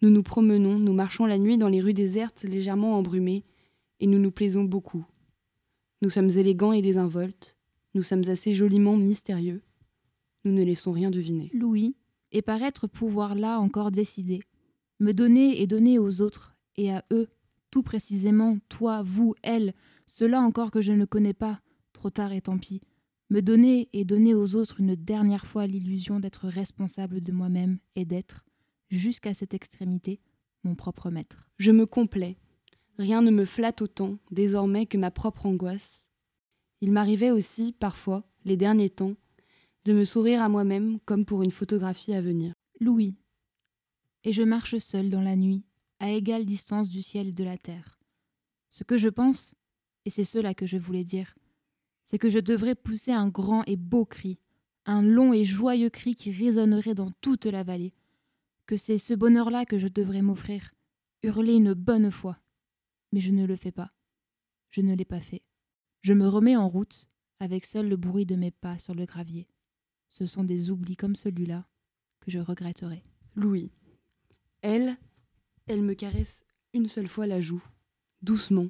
Nous 0.02 0.10
nous 0.10 0.22
promenons, 0.22 0.78
nous 0.78 0.92
marchons 0.92 1.24
la 1.24 1.38
nuit 1.38 1.56
dans 1.56 1.68
les 1.68 1.80
rues 1.80 1.94
désertes 1.94 2.42
légèrement 2.42 2.96
embrumées, 2.96 3.42
et 4.00 4.07
nous 4.07 4.19
nous 4.19 4.33
plaisons 4.33 4.64
beaucoup. 4.64 5.04
Nous 6.02 6.11
sommes 6.11 6.30
élégants 6.30 6.73
et 6.73 6.83
désinvoltes, 6.83 7.57
nous 7.95 8.02
sommes 8.02 8.28
assez 8.28 8.54
joliment 8.54 8.97
mystérieux. 8.97 9.62
Nous 10.45 10.52
ne 10.52 10.62
laissons 10.62 10.92
rien 10.92 11.11
deviner. 11.11 11.50
Louis, 11.52 11.95
et 12.33 12.42
paraître 12.42 12.87
pouvoir 12.87 13.35
là 13.35 13.59
encore 13.59 13.90
décider, 13.90 14.40
me 14.99 15.12
donner 15.12 15.61
et 15.61 15.66
donner 15.66 15.99
aux 15.99 16.21
autres, 16.21 16.57
et 16.76 16.90
à 16.90 17.04
eux, 17.12 17.28
tout 17.71 17.83
précisément, 17.83 18.59
toi, 18.69 19.02
vous, 19.02 19.35
elle, 19.42 19.75
cela 20.07 20.40
encore 20.40 20.71
que 20.71 20.80
je 20.80 20.92
ne 20.92 21.04
connais 21.04 21.35
pas, 21.35 21.61
trop 21.92 22.11
tard 22.11 22.33
et 22.33 22.40
tant 22.40 22.59
pis, 22.59 22.80
me 23.30 23.40
donner 23.42 23.88
et 23.92 24.04
donner 24.04 24.35
aux 24.35 24.57
autres 24.57 24.80
une 24.80 24.97
dernière 24.97 25.47
fois 25.47 25.66
l'illusion 25.66 26.19
d'être 26.19 26.49
responsable 26.49 27.21
de 27.21 27.33
moi-même 27.33 27.78
et 27.95 28.04
d'être, 28.04 28.45
jusqu'à 28.88 29.35
cette 29.35 29.54
extrémité, 29.54 30.21
mon 30.64 30.75
propre 30.75 31.11
maître. 31.11 31.49
Je 31.59 31.71
me 31.71 31.87
complais. 31.87 32.37
Rien 32.99 33.23
ne 33.23 33.30
me 33.30 33.44
flatte 33.44 33.82
autant, 33.82 34.18
désormais, 34.30 34.87
que 34.87 34.99
ma 34.99 35.11
propre 35.11 35.47
angoisse. 35.47 36.09
Il 36.80 36.92
m'arrivait 36.92 37.30
aussi, 37.30 37.73
parfois, 37.73 38.25
les 38.44 38.56
derniers 38.56 38.90
temps, 38.90 39.14
de 39.85 39.92
me 39.92 40.04
sourire 40.04 40.42
à 40.42 40.49
moi-même 40.49 40.99
comme 41.00 41.25
pour 41.25 41.42
une 41.42 41.50
photographie 41.50 42.14
à 42.14 42.20
venir. 42.20 42.52
Louis. 42.80 43.14
Et 44.25 44.32
je 44.32 44.42
marche 44.42 44.78
seul 44.78 45.11
dans 45.11 45.23
la 45.23 45.37
nuit, 45.37 45.64
à 45.99 46.11
égale 46.11 46.44
distance 46.44 46.90
du 46.90 47.02
ciel 47.02 47.28
et 47.28 47.32
de 47.32 47.44
la 47.44 47.56
terre. 47.56 47.99
Ce 48.68 48.85
que 48.85 48.99
je 48.99 49.09
pense, 49.09 49.54
et 50.04 50.11
c'est 50.11 50.25
cela 50.25 50.54
que 50.54 50.66
je 50.66 50.76
voulais 50.76 51.04
dire, 51.04 51.35
c'est 52.06 52.18
que 52.18 52.30
je 52.30 52.38
devrais 52.38 52.75
pousser 52.75 53.12
un 53.12 53.28
grand 53.28 53.62
et 53.66 53.76
beau 53.76 54.04
cri, 54.04 54.38
un 54.85 55.02
long 55.02 55.32
et 55.32 55.44
joyeux 55.44 55.90
cri 55.90 56.14
qui 56.14 56.32
résonnerait 56.32 56.94
dans 56.94 57.12
toute 57.20 57.47
la 57.47 57.62
vallée, 57.62 57.94
que 58.66 58.76
c'est 58.76 58.99
ce 58.99 59.14
bonheur-là 59.14 59.64
que 59.64 59.78
je 59.78 59.88
devrais 59.88 60.23
m'offrir, 60.23 60.73
hurler 61.23 61.54
une 61.54 61.75
bonne 61.75 62.11
fois. 62.11 62.39
Mais 63.12 63.21
je 63.21 63.31
ne 63.31 63.47
le 63.47 63.57
fais 63.57 63.73
pas. 63.73 63.93
Je 64.71 64.81
ne 64.81 64.95
l'ai 64.95 65.05
pas 65.05 65.21
fait. 65.21 65.43
Je 66.02 66.12
me 66.12 66.29
remets 66.29 66.57
en 66.57 66.69
route, 66.69 67.09
avec 67.40 67.64
seul 67.64 67.88
le 67.88 67.97
bruit 67.97 68.26
de 68.26 68.37
mes 68.37 68.50
pas 68.50 68.79
sur 68.79 68.95
le 68.95 69.05
gravier. 69.05 69.49
Ce 70.09 70.26
sont 70.26 70.45
des 70.45 70.71
oublis 70.71 70.97
comme 70.97 71.17
celui-là 71.17 71.67
que 72.21 72.31
je 72.31 72.38
regretterai. 72.38 73.05
Louis. 73.35 73.71
Elle, 74.62 74.97
elle 75.67 75.83
me 75.83 75.95
caresse 75.95 76.45
une 76.75 76.88
seule 76.88 77.09
fois 77.09 77.26
la 77.26 77.40
joue, 77.40 77.62
doucement, 78.23 78.69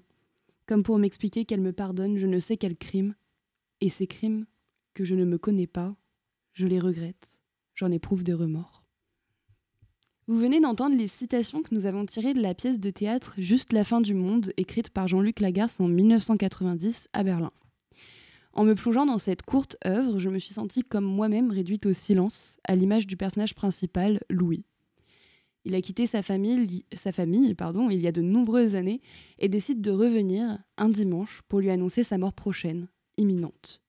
comme 0.67 0.83
pour 0.83 0.99
m'expliquer 0.99 1.45
qu'elle 1.45 1.61
me 1.61 1.73
pardonne 1.73 2.17
je 2.17 2.27
ne 2.27 2.39
sais 2.39 2.57
quel 2.57 2.77
crime, 2.77 3.15
et 3.81 3.91
ces 3.91 4.07
crimes 4.07 4.47
que 4.95 5.05
je 5.05 5.15
ne 5.15 5.25
me 5.25 5.39
connais 5.39 5.67
pas, 5.67 5.97
je 6.53 6.67
les 6.67 6.81
regrette, 6.81 7.41
j'en 7.75 7.91
éprouve 7.91 8.23
des 8.23 8.35
remords. 8.35 8.80
Vous 10.27 10.39
venez 10.39 10.61
d'entendre 10.61 10.97
les 10.97 11.09
citations 11.09 11.63
que 11.63 11.75
nous 11.75 11.87
avons 11.87 12.07
tirées 12.07 12.35
de 12.35 12.43
la 12.43 12.55
pièce 12.55 12.79
de 12.79 12.91
théâtre 12.91 13.35
Juste 13.39 13.73
la 13.73 13.85
fin 13.85 14.01
du 14.01 14.15
monde, 14.15 14.53
écrite 14.57 14.91
par 14.91 15.09
Jean-Luc 15.09 15.41
Lagarce 15.41 15.81
en 15.81 15.89
1990 15.89 17.09
à 17.13 17.25
Berlin. 17.25 17.51
En 18.53 18.65
me 18.65 18.75
plongeant 18.75 19.07
dans 19.07 19.19
cette 19.19 19.43
courte 19.43 19.77
œuvre, 19.87 20.19
je 20.19 20.29
me 20.29 20.39
suis 20.39 20.55
sentie 20.55 20.83
comme 20.83 21.05
moi-même 21.05 21.51
réduite 21.51 21.87
au 21.87 21.93
silence, 21.93 22.59
à 22.65 22.77
l'image 22.77 23.07
du 23.07 23.17
personnage 23.17 23.55
principal, 23.55 24.21
Louis. 24.29 24.65
Il 25.65 25.75
a 25.75 25.81
quitté 25.81 26.07
sa 26.07 26.23
famille, 26.23 26.85
sa 26.95 27.13
famille 27.13 27.55
pardon, 27.55 27.91
il 27.91 28.01
y 28.01 28.07
a 28.07 28.13
de 28.13 28.23
nombreuses 28.23 28.77
années 28.77 29.01
et 29.39 29.49
décide 29.49 29.81
de 29.81 29.91
revenir 29.91 30.59
un 30.79 30.89
dimanche 30.89 31.43
pour 31.49 31.61
lui 31.61 31.71
annoncer 31.71 32.03
sa 32.03 32.19
mort 32.19 32.33
prochaine, 32.33 32.89
imminente. 33.17 33.83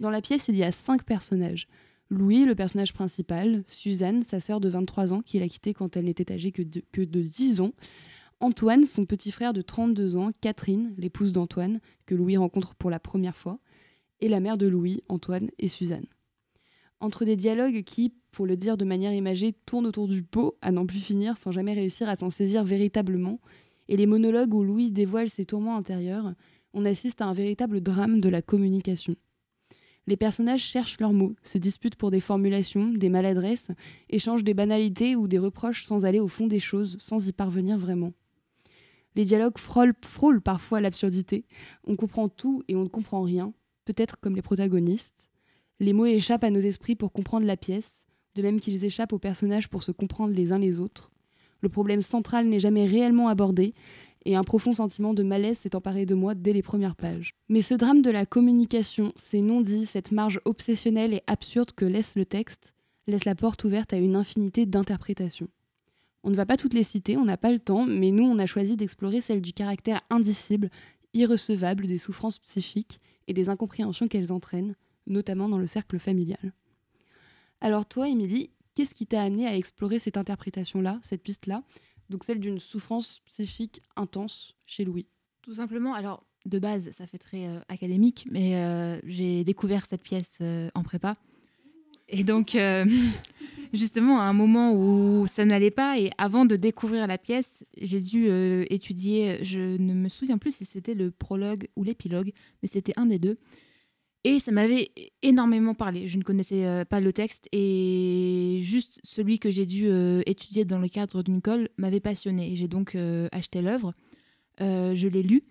Dans 0.00 0.10
la 0.10 0.20
pièce, 0.20 0.48
il 0.48 0.56
y 0.56 0.64
a 0.64 0.72
cinq 0.72 1.04
personnages. 1.04 1.66
Louis, 2.12 2.44
le 2.44 2.54
personnage 2.54 2.92
principal, 2.92 3.64
Suzanne, 3.68 4.22
sa 4.22 4.38
sœur 4.38 4.60
de 4.60 4.68
23 4.68 5.14
ans, 5.14 5.22
qu'il 5.22 5.42
a 5.42 5.48
quittée 5.48 5.72
quand 5.72 5.96
elle 5.96 6.04
n'était 6.04 6.30
âgée 6.30 6.52
que 6.52 6.60
de, 6.60 6.82
que 6.92 7.00
de 7.00 7.22
10 7.22 7.62
ans, 7.62 7.72
Antoine, 8.40 8.84
son 8.84 9.06
petit 9.06 9.32
frère 9.32 9.54
de 9.54 9.62
32 9.62 10.16
ans, 10.16 10.30
Catherine, 10.42 10.94
l'épouse 10.98 11.32
d'Antoine, 11.32 11.80
que 12.04 12.14
Louis 12.14 12.36
rencontre 12.36 12.74
pour 12.74 12.90
la 12.90 13.00
première 13.00 13.34
fois, 13.34 13.58
et 14.20 14.28
la 14.28 14.40
mère 14.40 14.58
de 14.58 14.66
Louis, 14.66 15.02
Antoine 15.08 15.48
et 15.58 15.68
Suzanne. 15.68 16.04
Entre 17.00 17.24
des 17.24 17.34
dialogues 17.34 17.82
qui, 17.82 18.12
pour 18.30 18.44
le 18.44 18.58
dire 18.58 18.76
de 18.76 18.84
manière 18.84 19.14
imagée, 19.14 19.54
tournent 19.64 19.86
autour 19.86 20.06
du 20.06 20.22
pot 20.22 20.58
à 20.60 20.70
n'en 20.70 20.84
plus 20.84 21.00
finir 21.00 21.38
sans 21.38 21.50
jamais 21.50 21.72
réussir 21.72 22.10
à 22.10 22.16
s'en 22.16 22.28
saisir 22.28 22.62
véritablement, 22.62 23.40
et 23.88 23.96
les 23.96 24.06
monologues 24.06 24.52
où 24.52 24.62
Louis 24.62 24.90
dévoile 24.90 25.30
ses 25.30 25.46
tourments 25.46 25.78
intérieurs, 25.78 26.34
on 26.74 26.84
assiste 26.84 27.22
à 27.22 27.26
un 27.26 27.32
véritable 27.32 27.80
drame 27.80 28.20
de 28.20 28.28
la 28.28 28.42
communication. 28.42 29.16
Les 30.06 30.16
personnages 30.16 30.62
cherchent 30.62 30.98
leurs 30.98 31.12
mots, 31.12 31.34
se 31.44 31.58
disputent 31.58 31.96
pour 31.96 32.10
des 32.10 32.20
formulations, 32.20 32.88
des 32.88 33.08
maladresses, 33.08 33.68
échangent 34.10 34.42
des 34.42 34.54
banalités 34.54 35.14
ou 35.14 35.28
des 35.28 35.38
reproches 35.38 35.84
sans 35.84 36.04
aller 36.04 36.18
au 36.18 36.28
fond 36.28 36.48
des 36.48 36.58
choses, 36.58 36.96
sans 36.98 37.28
y 37.28 37.32
parvenir 37.32 37.78
vraiment. 37.78 38.12
Les 39.14 39.24
dialogues 39.24 39.58
frôlent, 39.58 39.94
frôlent 40.02 40.40
parfois 40.40 40.80
l'absurdité. 40.80 41.44
On 41.84 41.96
comprend 41.96 42.28
tout 42.28 42.62
et 42.66 42.74
on 42.74 42.82
ne 42.82 42.88
comprend 42.88 43.22
rien, 43.22 43.52
peut-être 43.84 44.18
comme 44.18 44.34
les 44.34 44.42
protagonistes. 44.42 45.30
Les 45.78 45.92
mots 45.92 46.06
échappent 46.06 46.44
à 46.44 46.50
nos 46.50 46.60
esprits 46.60 46.96
pour 46.96 47.12
comprendre 47.12 47.46
la 47.46 47.56
pièce, 47.56 48.06
de 48.34 48.42
même 48.42 48.60
qu'ils 48.60 48.84
échappent 48.84 49.12
aux 49.12 49.18
personnages 49.18 49.68
pour 49.68 49.82
se 49.82 49.92
comprendre 49.92 50.34
les 50.34 50.50
uns 50.50 50.58
les 50.58 50.80
autres. 50.80 51.12
Le 51.60 51.68
problème 51.68 52.02
central 52.02 52.48
n'est 52.48 52.58
jamais 52.58 52.86
réellement 52.86 53.28
abordé, 53.28 53.74
et 54.24 54.36
un 54.36 54.44
profond 54.44 54.72
sentiment 54.72 55.14
de 55.14 55.22
malaise 55.22 55.58
s'est 55.58 55.76
emparé 55.76 56.06
de 56.06 56.14
moi 56.14 56.34
dès 56.34 56.52
les 56.52 56.62
premières 56.62 56.96
pages. 56.96 57.34
Mais 57.48 57.62
ce 57.62 57.74
drame 57.74 58.02
de 58.02 58.10
la 58.10 58.26
communication, 58.26 59.12
ces 59.16 59.40
non-dits, 59.42 59.86
cette 59.86 60.12
marge 60.12 60.40
obsessionnelle 60.44 61.14
et 61.14 61.22
absurde 61.26 61.72
que 61.72 61.84
laisse 61.84 62.14
le 62.14 62.24
texte, 62.24 62.72
laisse 63.06 63.24
la 63.24 63.34
porte 63.34 63.64
ouverte 63.64 63.92
à 63.92 63.96
une 63.96 64.16
infinité 64.16 64.66
d'interprétations. 64.66 65.48
On 66.24 66.30
ne 66.30 66.36
va 66.36 66.46
pas 66.46 66.56
toutes 66.56 66.74
les 66.74 66.84
citer, 66.84 67.16
on 67.16 67.24
n'a 67.24 67.36
pas 67.36 67.50
le 67.50 67.58
temps, 67.58 67.84
mais 67.84 68.12
nous 68.12 68.24
on 68.24 68.38
a 68.38 68.46
choisi 68.46 68.76
d'explorer 68.76 69.20
celle 69.20 69.40
du 69.40 69.52
caractère 69.52 70.00
indicible, 70.08 70.70
irrecevable 71.14 71.86
des 71.86 71.98
souffrances 71.98 72.38
psychiques 72.38 73.00
et 73.26 73.32
des 73.32 73.48
incompréhensions 73.48 74.08
qu'elles 74.08 74.32
entraînent, 74.32 74.76
notamment 75.06 75.48
dans 75.48 75.58
le 75.58 75.66
cercle 75.66 75.98
familial. 75.98 76.52
Alors 77.60 77.86
toi, 77.86 78.08
Émilie, 78.08 78.50
qu'est-ce 78.74 78.94
qui 78.94 79.06
t'a 79.06 79.22
amené 79.22 79.46
à 79.46 79.56
explorer 79.56 79.98
cette 79.98 80.16
interprétation-là, 80.16 81.00
cette 81.02 81.22
piste-là? 81.22 81.62
Donc 82.10 82.24
celle 82.24 82.40
d'une 82.40 82.58
souffrance 82.58 83.20
psychique 83.26 83.82
intense 83.96 84.54
chez 84.66 84.84
Louis. 84.84 85.06
Tout 85.42 85.54
simplement, 85.54 85.94
alors 85.94 86.24
de 86.46 86.58
base, 86.58 86.90
ça 86.92 87.06
fait 87.06 87.18
très 87.18 87.46
euh, 87.46 87.60
académique, 87.68 88.26
mais 88.30 88.56
euh, 88.56 88.98
j'ai 89.04 89.44
découvert 89.44 89.86
cette 89.86 90.02
pièce 90.02 90.38
euh, 90.40 90.68
en 90.74 90.82
prépa. 90.82 91.14
Et 92.08 92.24
donc, 92.24 92.58
justement, 93.72 94.20
à 94.20 94.24
un 94.24 94.32
moment 94.34 94.74
où 94.74 95.26
ça 95.26 95.44
n'allait 95.44 95.70
pas, 95.70 95.98
et 95.98 96.10
avant 96.18 96.44
de 96.44 96.56
découvrir 96.56 97.06
la 97.06 97.16
pièce, 97.16 97.64
j'ai 97.80 98.00
dû 98.00 98.26
étudier, 98.68 99.38
je 99.42 99.78
ne 99.78 99.94
me 99.94 100.10
souviens 100.10 100.36
plus 100.36 100.56
si 100.56 100.66
c'était 100.66 100.92
le 100.92 101.10
prologue 101.10 101.68
ou 101.74 101.84
l'épilogue, 101.84 102.32
mais 102.62 102.68
c'était 102.68 102.92
un 102.96 103.06
des 103.06 103.18
deux. 103.18 103.38
Et 104.24 104.38
ça 104.38 104.52
m'avait 104.52 104.92
énormément 105.22 105.74
parlé. 105.74 106.06
Je 106.06 106.16
ne 106.16 106.22
connaissais 106.22 106.64
euh, 106.64 106.84
pas 106.84 107.00
le 107.00 107.12
texte 107.12 107.48
et 107.50 108.60
juste 108.62 109.00
celui 109.02 109.40
que 109.40 109.50
j'ai 109.50 109.66
dû 109.66 109.86
euh, 109.86 110.22
étudier 110.26 110.64
dans 110.64 110.78
le 110.78 110.88
cadre 110.88 111.24
d'une 111.24 111.42
colle 111.42 111.68
m'avait 111.76 112.00
passionné. 112.00 112.54
J'ai 112.54 112.68
donc 112.68 112.94
euh, 112.94 113.28
acheté 113.32 113.62
l'œuvre, 113.62 113.94
je 114.60 115.08
l'ai 115.08 115.24
lu. 115.24 115.42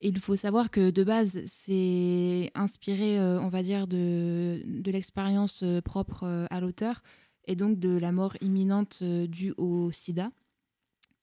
Et 0.00 0.08
il 0.08 0.18
faut 0.18 0.36
savoir 0.36 0.70
que 0.70 0.90
de 0.90 1.04
base, 1.04 1.42
c'est 1.46 2.50
inspiré, 2.54 3.18
on 3.20 3.48
va 3.48 3.62
dire, 3.62 3.86
de, 3.86 4.62
l'expérience 4.86 5.64
propre 5.84 6.46
à 6.50 6.60
l'auteur 6.60 7.02
et 7.46 7.56
donc 7.56 7.78
de 7.78 7.96
la 7.98 8.12
mort 8.12 8.36
imminente 8.40 9.02
due 9.02 9.52
au 9.56 9.90
sida 9.92 10.30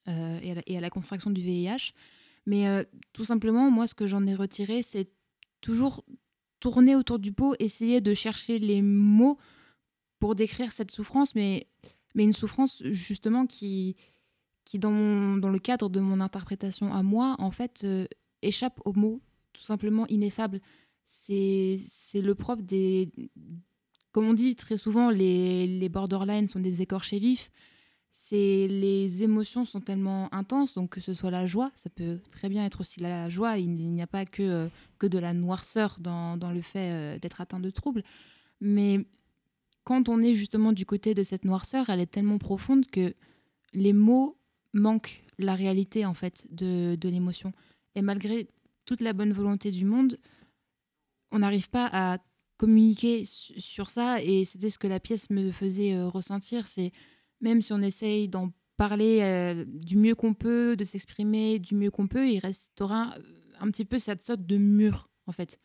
et, 0.07 0.77
à 0.77 0.81
la, 0.81 0.89
contraction 0.89 1.29
du 1.29 1.41
VIH. 1.41 1.93
Mais 2.45 2.65
tout 3.13 3.25
simplement, 3.25 3.71
moi, 3.71 3.87
ce 3.87 3.95
que 3.95 4.07
j'en 4.07 4.25
ai 4.27 4.35
retiré, 4.35 4.81
c'est 4.81 5.09
toujours 5.61 6.03
tourner 6.63 6.95
autour 6.95 7.19
du 7.19 7.33
pot, 7.33 7.55
essayer 7.59 7.99
de 7.99 8.13
chercher 8.13 8.57
les 8.57 8.81
mots 8.81 9.37
pour 10.19 10.33
décrire 10.33 10.71
cette 10.71 10.91
souffrance, 10.91 11.35
mais, 11.35 11.67
mais 12.15 12.23
une 12.23 12.31
souffrance 12.31 12.81
justement 12.85 13.45
qui, 13.45 13.97
qui 14.63 14.79
dans, 14.79 15.35
dans 15.35 15.49
le 15.49 15.59
cadre 15.59 15.89
de 15.89 15.99
mon 15.99 16.21
interprétation 16.21 16.93
à 16.93 17.03
moi, 17.03 17.35
en 17.39 17.51
fait, 17.51 17.81
euh, 17.83 18.05
échappe 18.41 18.79
au 18.85 18.93
mot 18.93 19.21
tout 19.51 19.61
simplement 19.61 20.07
ineffable. 20.07 20.61
C'est 21.05 21.81
c'est 21.85 22.21
le 22.21 22.33
propre 22.33 22.63
des... 22.63 23.09
Comme 24.13 24.29
on 24.29 24.33
dit 24.33 24.55
très 24.55 24.77
souvent, 24.77 25.09
les, 25.09 25.67
les 25.67 25.89
borderlines 25.89 26.47
sont 26.47 26.61
des 26.61 26.81
écorchés 26.81 27.19
vifs. 27.19 27.51
C'est 28.15 28.67
les 28.67 29.23
émotions 29.23 29.65
sont 29.65 29.81
tellement 29.81 30.33
intenses, 30.33 30.75
donc 30.75 30.91
que 30.91 31.01
ce 31.01 31.13
soit 31.15 31.31
la 31.31 31.47
joie, 31.47 31.71
ça 31.73 31.89
peut 31.89 32.19
très 32.29 32.47
bien 32.47 32.63
être 32.63 32.81
aussi 32.81 32.99
la 32.99 33.27
joie. 33.27 33.57
Il 33.57 33.69
n'y 33.71 34.01
a 34.03 34.07
pas 34.07 34.25
que, 34.25 34.43
euh, 34.43 34.67
que 34.99 35.07
de 35.07 35.17
la 35.17 35.33
noirceur 35.33 35.97
dans, 35.99 36.37
dans 36.37 36.51
le 36.51 36.61
fait 36.61 36.91
euh, 36.91 37.19
d'être 37.19 37.41
atteint 37.41 37.59
de 37.59 37.71
troubles. 37.71 38.03
Mais 38.61 39.05
quand 39.83 40.09
on 40.09 40.21
est 40.21 40.35
justement 40.35 40.73
du 40.73 40.85
côté 40.85 41.15
de 41.15 41.23
cette 41.23 41.43
noirceur, 41.43 41.89
elle 41.89 41.99
est 41.99 42.05
tellement 42.11 42.37
profonde 42.37 42.85
que 42.85 43.13
les 43.73 43.93
mots 43.93 44.37
manquent 44.73 45.23
la 45.39 45.55
réalité 45.55 46.05
en 46.05 46.13
fait 46.13 46.45
de, 46.51 46.95
de 46.95 47.09
l'émotion. 47.09 47.51
Et 47.95 48.01
malgré 48.03 48.47
toute 48.85 49.01
la 49.01 49.13
bonne 49.13 49.33
volonté 49.33 49.71
du 49.71 49.85
monde, 49.85 50.19
on 51.31 51.39
n'arrive 51.39 51.69
pas 51.69 51.89
à 51.91 52.19
communiquer 52.57 53.25
su- 53.25 53.59
sur 53.59 53.89
ça. 53.89 54.21
Et 54.21 54.45
c'était 54.45 54.69
ce 54.69 54.77
que 54.77 54.87
la 54.87 54.99
pièce 54.99 55.31
me 55.31 55.51
faisait 55.51 55.95
euh, 55.95 56.07
ressentir. 56.07 56.67
C'est 56.67 56.91
même 57.43 57.61
si 57.61 57.71
on 57.73 57.81
essaye 57.81 58.27
d'en 58.27 58.51
parler 58.77 59.19
euh, 59.21 59.65
du 59.67 59.95
mieux 59.97 60.15
qu'on 60.15 60.33
peut, 60.33 60.75
de 60.75 60.83
s'exprimer 60.83 61.59
du 61.59 61.75
mieux 61.75 61.91
qu'on 61.91 62.07
peut, 62.07 62.27
il 62.27 62.39
restera 62.39 63.13
euh, 63.17 63.21
un 63.59 63.69
petit 63.69 63.85
peu 63.85 63.99
cette 63.99 64.23
sorte 64.23 64.45
de 64.45 64.57
mur 64.57 65.09
en 65.27 65.31
fait, 65.31 65.59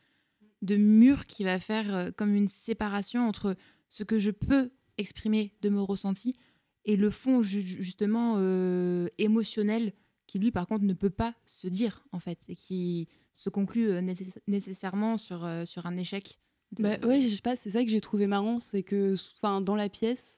de 0.60 0.76
mur 0.76 1.26
qui 1.26 1.42
va 1.44 1.58
faire 1.58 1.94
euh, 1.94 2.10
comme 2.14 2.34
une 2.34 2.48
séparation 2.48 3.26
entre 3.26 3.56
ce 3.88 4.04
que 4.04 4.18
je 4.18 4.30
peux 4.30 4.70
exprimer 4.98 5.52
de 5.62 5.70
mes 5.70 5.80
ressentis 5.80 6.36
et 6.84 6.96
le 6.96 7.10
fond 7.10 7.42
ju- 7.42 7.62
justement 7.62 8.34
euh, 8.36 9.08
émotionnel 9.18 9.92
qui 10.26 10.38
lui 10.38 10.50
par 10.50 10.66
contre 10.66 10.84
ne 10.84 10.92
peut 10.92 11.10
pas 11.10 11.34
se 11.46 11.66
dire 11.68 12.04
en 12.12 12.20
fait 12.20 12.40
et 12.48 12.54
qui 12.54 13.08
se 13.34 13.48
conclut 13.48 13.88
nécess- 14.00 14.38
nécessairement 14.46 15.16
sur, 15.16 15.48
sur 15.64 15.86
un 15.86 15.96
échec. 15.96 16.38
de- 16.72 16.82
Bah 16.82 16.98
ouais, 17.06 17.22
je 17.22 17.34
sais 17.34 17.40
pas, 17.40 17.56
c'est 17.56 17.70
ça 17.70 17.82
que 17.84 17.90
j'ai 17.90 18.00
trouvé 18.02 18.26
marrant, 18.26 18.58
c'est 18.60 18.82
que 18.82 19.14
dans 19.60 19.76
la 19.76 19.88
pièce, 19.88 20.37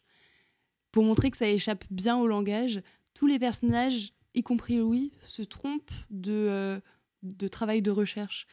pour 0.92 1.04
montrer 1.04 1.30
que 1.30 1.36
ça 1.36 1.48
échappe 1.48 1.84
bien 1.90 2.18
au 2.18 2.26
langage, 2.26 2.82
tous 3.14 3.26
les 3.26 3.38
personnages, 3.38 4.12
y 4.34 4.42
compris 4.42 4.78
Louis, 4.78 5.12
se 5.22 5.42
trompent 5.42 5.92
de, 6.10 6.32
euh, 6.32 7.48
travail 7.50 7.82
de 7.82 7.90
recherche. 7.90 8.46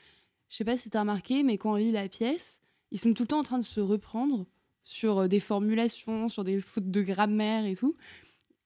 Je 0.50 0.56
sais 0.56 0.66
pas 0.66 0.78
si 0.78 0.90
t'as 0.90 1.02
remarqué, 1.02 1.44
mais 1.44 1.58
quand 1.58 1.74
on 1.74 1.76
lit 1.76 1.92
la 1.92 2.10
pièce, 2.10 2.60
ils 2.92 3.00
sont 3.00 3.14
tout 3.14 3.24
le 3.24 3.28
temps 3.28 3.40
en 3.40 3.44
train 3.44 3.60
de 3.60 3.64
se 3.64 3.80
reprendre 3.80 4.46
sur 4.84 5.20
euh, 5.20 5.28
des 5.28 5.40
formulations, 5.40 6.30
sur 6.30 6.44
des 6.44 6.62
fautes 6.62 6.90
de 6.90 7.02
grammaire 7.02 7.66
et 7.66 7.76
tout. 7.76 7.96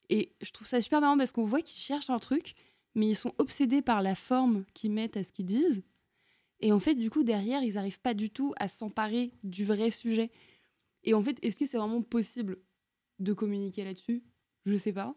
Et 0.09 0.33
je 0.41 0.51
trouve 0.51 0.67
ça 0.67 0.81
super 0.81 1.01
marrant 1.01 1.17
parce 1.17 1.31
qu'on 1.31 1.45
voit 1.45 1.61
qu'ils 1.61 1.81
cherchent 1.81 2.09
un 2.09 2.19
truc, 2.19 2.55
mais 2.95 3.07
ils 3.07 3.15
sont 3.15 3.33
obsédés 3.37 3.81
par 3.81 4.01
la 4.01 4.15
forme 4.15 4.65
qu'ils 4.73 4.91
mettent 4.91 5.17
à 5.17 5.23
ce 5.23 5.31
qu'ils 5.31 5.45
disent. 5.45 5.83
Et 6.59 6.71
en 6.71 6.79
fait, 6.79 6.95
du 6.95 7.09
coup, 7.09 7.23
derrière, 7.23 7.63
ils 7.63 7.73
n'arrivent 7.73 8.01
pas 8.01 8.13
du 8.13 8.29
tout 8.29 8.53
à 8.57 8.67
s'emparer 8.67 9.31
du 9.43 9.65
vrai 9.65 9.89
sujet. 9.89 10.29
Et 11.03 11.13
en 11.13 11.23
fait, 11.23 11.37
est-ce 11.41 11.57
que 11.57 11.65
c'est 11.65 11.77
vraiment 11.77 12.03
possible 12.03 12.59
de 13.21 13.33
communiquer 13.33 13.83
là-dessus 13.83 14.23
Je 14.65 14.75
sais 14.75 14.93
pas. 14.93 15.15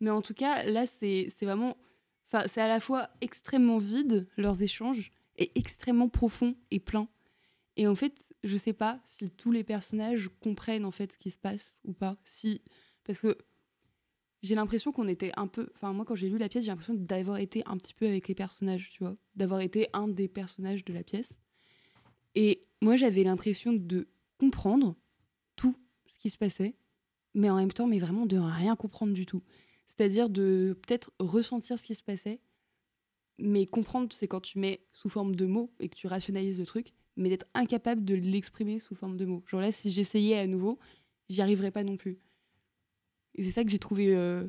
Mais 0.00 0.10
en 0.10 0.22
tout 0.22 0.34
cas, 0.34 0.64
là, 0.64 0.86
c'est 0.86 1.28
vraiment. 1.42 1.76
Enfin, 2.32 2.46
c'est 2.46 2.60
à 2.60 2.68
la 2.68 2.80
fois 2.80 3.10
extrêmement 3.20 3.78
vide, 3.78 4.28
leurs 4.36 4.62
échanges, 4.62 5.12
et 5.36 5.50
extrêmement 5.56 6.08
profond 6.08 6.54
et 6.70 6.80
plein. 6.80 7.08
Et 7.76 7.86
en 7.86 7.94
fait, 7.94 8.34
je 8.44 8.56
sais 8.56 8.72
pas 8.72 9.00
si 9.04 9.30
tous 9.30 9.52
les 9.52 9.64
personnages 9.64 10.30
comprennent 10.40 10.84
en 10.84 10.90
fait 10.90 11.12
ce 11.12 11.18
qui 11.18 11.30
se 11.30 11.38
passe 11.38 11.80
ou 11.84 11.92
pas. 11.92 12.16
Si. 12.24 12.62
Parce 13.04 13.20
que 13.20 13.36
j'ai 14.42 14.54
l'impression 14.54 14.92
qu'on 14.92 15.08
était 15.08 15.32
un 15.36 15.46
peu. 15.46 15.70
Enfin, 15.74 15.92
moi, 15.92 16.04
quand 16.04 16.14
j'ai 16.14 16.28
lu 16.28 16.38
la 16.38 16.48
pièce, 16.48 16.64
j'ai 16.64 16.70
l'impression 16.70 16.94
d'avoir 16.94 17.38
été 17.38 17.62
un 17.66 17.76
petit 17.76 17.94
peu 17.94 18.06
avec 18.06 18.28
les 18.28 18.34
personnages, 18.34 18.90
tu 18.90 19.02
vois. 19.02 19.16
D'avoir 19.34 19.60
été 19.60 19.88
un 19.92 20.08
des 20.08 20.28
personnages 20.28 20.84
de 20.84 20.92
la 20.92 21.02
pièce. 21.02 21.40
Et 22.34 22.60
moi, 22.80 22.96
j'avais 22.96 23.24
l'impression 23.24 23.72
de 23.72 24.08
comprendre 24.38 24.96
tout 25.56 25.76
ce 26.06 26.18
qui 26.18 26.30
se 26.30 26.38
passait, 26.38 26.74
mais 27.34 27.50
en 27.50 27.56
même 27.56 27.72
temps, 27.72 27.86
mais 27.86 27.98
vraiment 27.98 28.26
de 28.26 28.36
rien 28.38 28.76
comprendre 28.76 29.12
du 29.12 29.26
tout. 29.26 29.42
C'est-à-dire 29.86 30.28
de 30.30 30.78
peut-être 30.86 31.12
ressentir 31.18 31.78
ce 31.78 31.86
qui 31.86 31.94
se 31.94 32.02
passait, 32.02 32.40
mais 33.38 33.66
comprendre, 33.66 34.08
c'est 34.12 34.28
quand 34.28 34.40
tu 34.40 34.58
mets 34.58 34.80
sous 34.92 35.08
forme 35.08 35.34
de 35.34 35.46
mots 35.46 35.72
et 35.80 35.88
que 35.88 35.94
tu 35.96 36.06
rationalises 36.06 36.58
le 36.58 36.66
truc, 36.66 36.92
mais 37.16 37.28
d'être 37.28 37.46
incapable 37.54 38.04
de 38.04 38.14
l'exprimer 38.14 38.78
sous 38.78 38.94
forme 38.94 39.16
de 39.16 39.24
mots. 39.24 39.42
Genre 39.46 39.60
là, 39.60 39.72
si 39.72 39.90
j'essayais 39.90 40.38
à 40.38 40.46
nouveau, 40.46 40.78
j'y 41.28 41.40
arriverais 41.42 41.70
pas 41.70 41.84
non 41.84 41.96
plus. 41.96 42.18
Et 43.34 43.42
c'est 43.42 43.50
ça 43.50 43.64
que 43.64 43.70
j'ai 43.70 43.78
trouvé. 43.78 44.14
euh, 44.14 44.46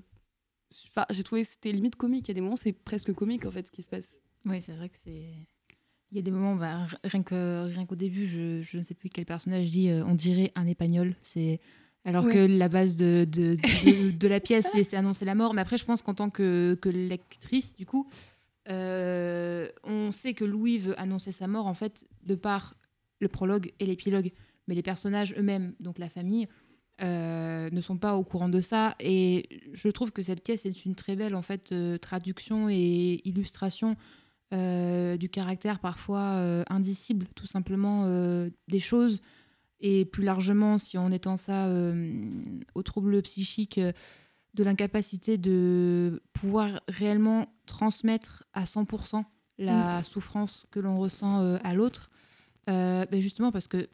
Enfin, 0.88 1.06
j'ai 1.10 1.24
trouvé 1.24 1.44
c'était 1.44 1.72
limite 1.74 1.98
comique. 1.98 2.28
Il 2.28 2.30
y 2.30 2.32
a 2.32 2.36
des 2.36 2.41
moments, 2.41 2.56
c'est 2.56 2.72
presque 2.72 3.12
comique 3.13 3.46
en 3.46 3.52
fait 3.52 3.67
ce 3.67 3.72
qui 3.72 3.82
se 3.82 3.89
passe. 3.89 4.22
Oui, 4.46 4.62
c'est 4.62 4.72
vrai 4.74 4.88
que 4.89 4.96
c'est. 5.04 5.26
Il 6.12 6.17
y 6.17 6.20
a 6.20 6.22
des 6.22 6.32
moments, 6.32 6.56
bah, 6.56 6.88
rien 7.04 7.24
que 7.24 7.65
rien 7.67 7.86
qu'au 7.86 7.96
début, 7.96 8.28
je, 8.28 8.62
je 8.62 8.78
ne 8.78 8.84
sais 8.84 8.94
plus 8.94 9.10
quel 9.10 9.26
personnage 9.26 9.70
dit, 9.70 9.89
euh, 9.89 10.04
on 10.06 10.15
dirait 10.15 10.52
un 10.56 10.65
épagnol. 10.67 11.15
C'est 11.24 11.60
alors 12.06 12.26
Ouais. 12.26 12.34
que 12.34 12.40
la 12.40 12.68
base 12.70 12.96
de, 12.98 13.26
de, 13.30 13.56
de, 13.56 14.12
de 14.18 14.28
la 14.28 14.40
pièce, 14.40 14.68
c'est 14.74 14.96
annoncer 14.96 15.26
la 15.26 15.36
mort. 15.36 15.54
Mais 15.54 15.62
après, 15.62 15.78
je 15.78 15.86
pense 15.86 16.02
qu'en 16.02 16.14
tant 16.16 16.30
que, 16.30 16.76
que 16.82 16.90
lectrice, 16.90 17.76
du 17.76 17.86
coup, 17.86 18.08
euh, 18.70 19.68
on 19.84 20.12
sait 20.12 20.34
que 20.34 20.46
Louis 20.46 20.78
veut 20.78 21.00
annoncer 21.00 21.32
sa 21.32 21.48
mort 21.48 21.68
en 21.68 21.74
fait 21.74 22.06
de 22.24 22.36
par 22.36 22.76
le 23.20 23.28
prologue 23.28 23.72
et 23.80 23.86
l'épilogue. 23.86 24.32
Mais 24.68 24.76
les 24.76 24.84
personnages 24.84 25.34
eux-mêmes, 25.38 25.74
donc 25.80 26.00
la 26.00 26.10
famille, 26.10 26.48
euh, 27.02 27.70
ne 27.72 27.82
sont 27.82 27.98
pas 27.98 28.16
au 28.16 28.24
courant 28.24 28.50
de 28.50 28.62
ça. 28.62 28.96
Et 29.00 29.48
je 29.74 29.88
trouve 29.90 30.12
que 30.12 30.22
cette 30.22 30.44
pièce 30.44 30.66
est 30.66 30.86
une 30.86 30.96
très 30.96 31.16
belle 31.16 31.36
en 31.36 31.42
fait 31.42 31.72
euh, 31.72 31.98
traduction 31.98 32.70
et 32.70 33.22
illustration 33.26 33.96
du 34.54 35.30
caractère 35.30 35.80
parfois 35.80 36.64
indicible, 36.70 37.26
tout 37.36 37.46
simplement, 37.46 38.06
des 38.68 38.80
choses. 38.82 39.22
Et 39.82 40.06
plus 40.06 40.24
largement, 40.24 40.78
si 40.78 40.98
on 40.98 41.12
étend 41.12 41.38
ça 41.38 41.67
euh, 41.67 42.13
aux 42.76 42.84
troubles 42.84 43.22
psychiques, 43.24 43.80
euh, 43.80 43.91
de 44.54 44.63
l'incapacité 44.63 45.38
de 45.38 46.22
pouvoir 46.34 46.82
réellement 46.88 47.48
transmettre 47.65 48.44
à 48.54 48.65
100% 48.65 49.24
la 49.58 50.04
souffrance 50.04 50.67
que 50.72 50.80
l'on 50.80 50.98
ressent 50.98 51.41
euh, 51.41 51.58
à 51.63 51.74
l'autre. 51.74 52.10
Ben 52.67 53.20
justement 53.20 53.52
parce 53.52 53.67
que 53.67 53.89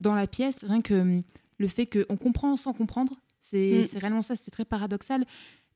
dans 0.00 0.14
la 0.14 0.26
pièce, 0.26 0.64
rien 0.64 0.80
que 0.80 0.94
hum, 0.94 1.22
le 1.58 1.68
fait 1.68 1.86
qu'on 1.86 2.16
comprend 2.16 2.56
sans 2.56 2.72
comprendre, 2.72 3.14
c'est 3.40 3.80
Mm. 3.80 3.84
c'est 3.84 3.98
réellement 3.98 4.22
ça, 4.22 4.36
c'est 4.36 4.50
très 4.50 4.64
paradoxal. 4.64 5.24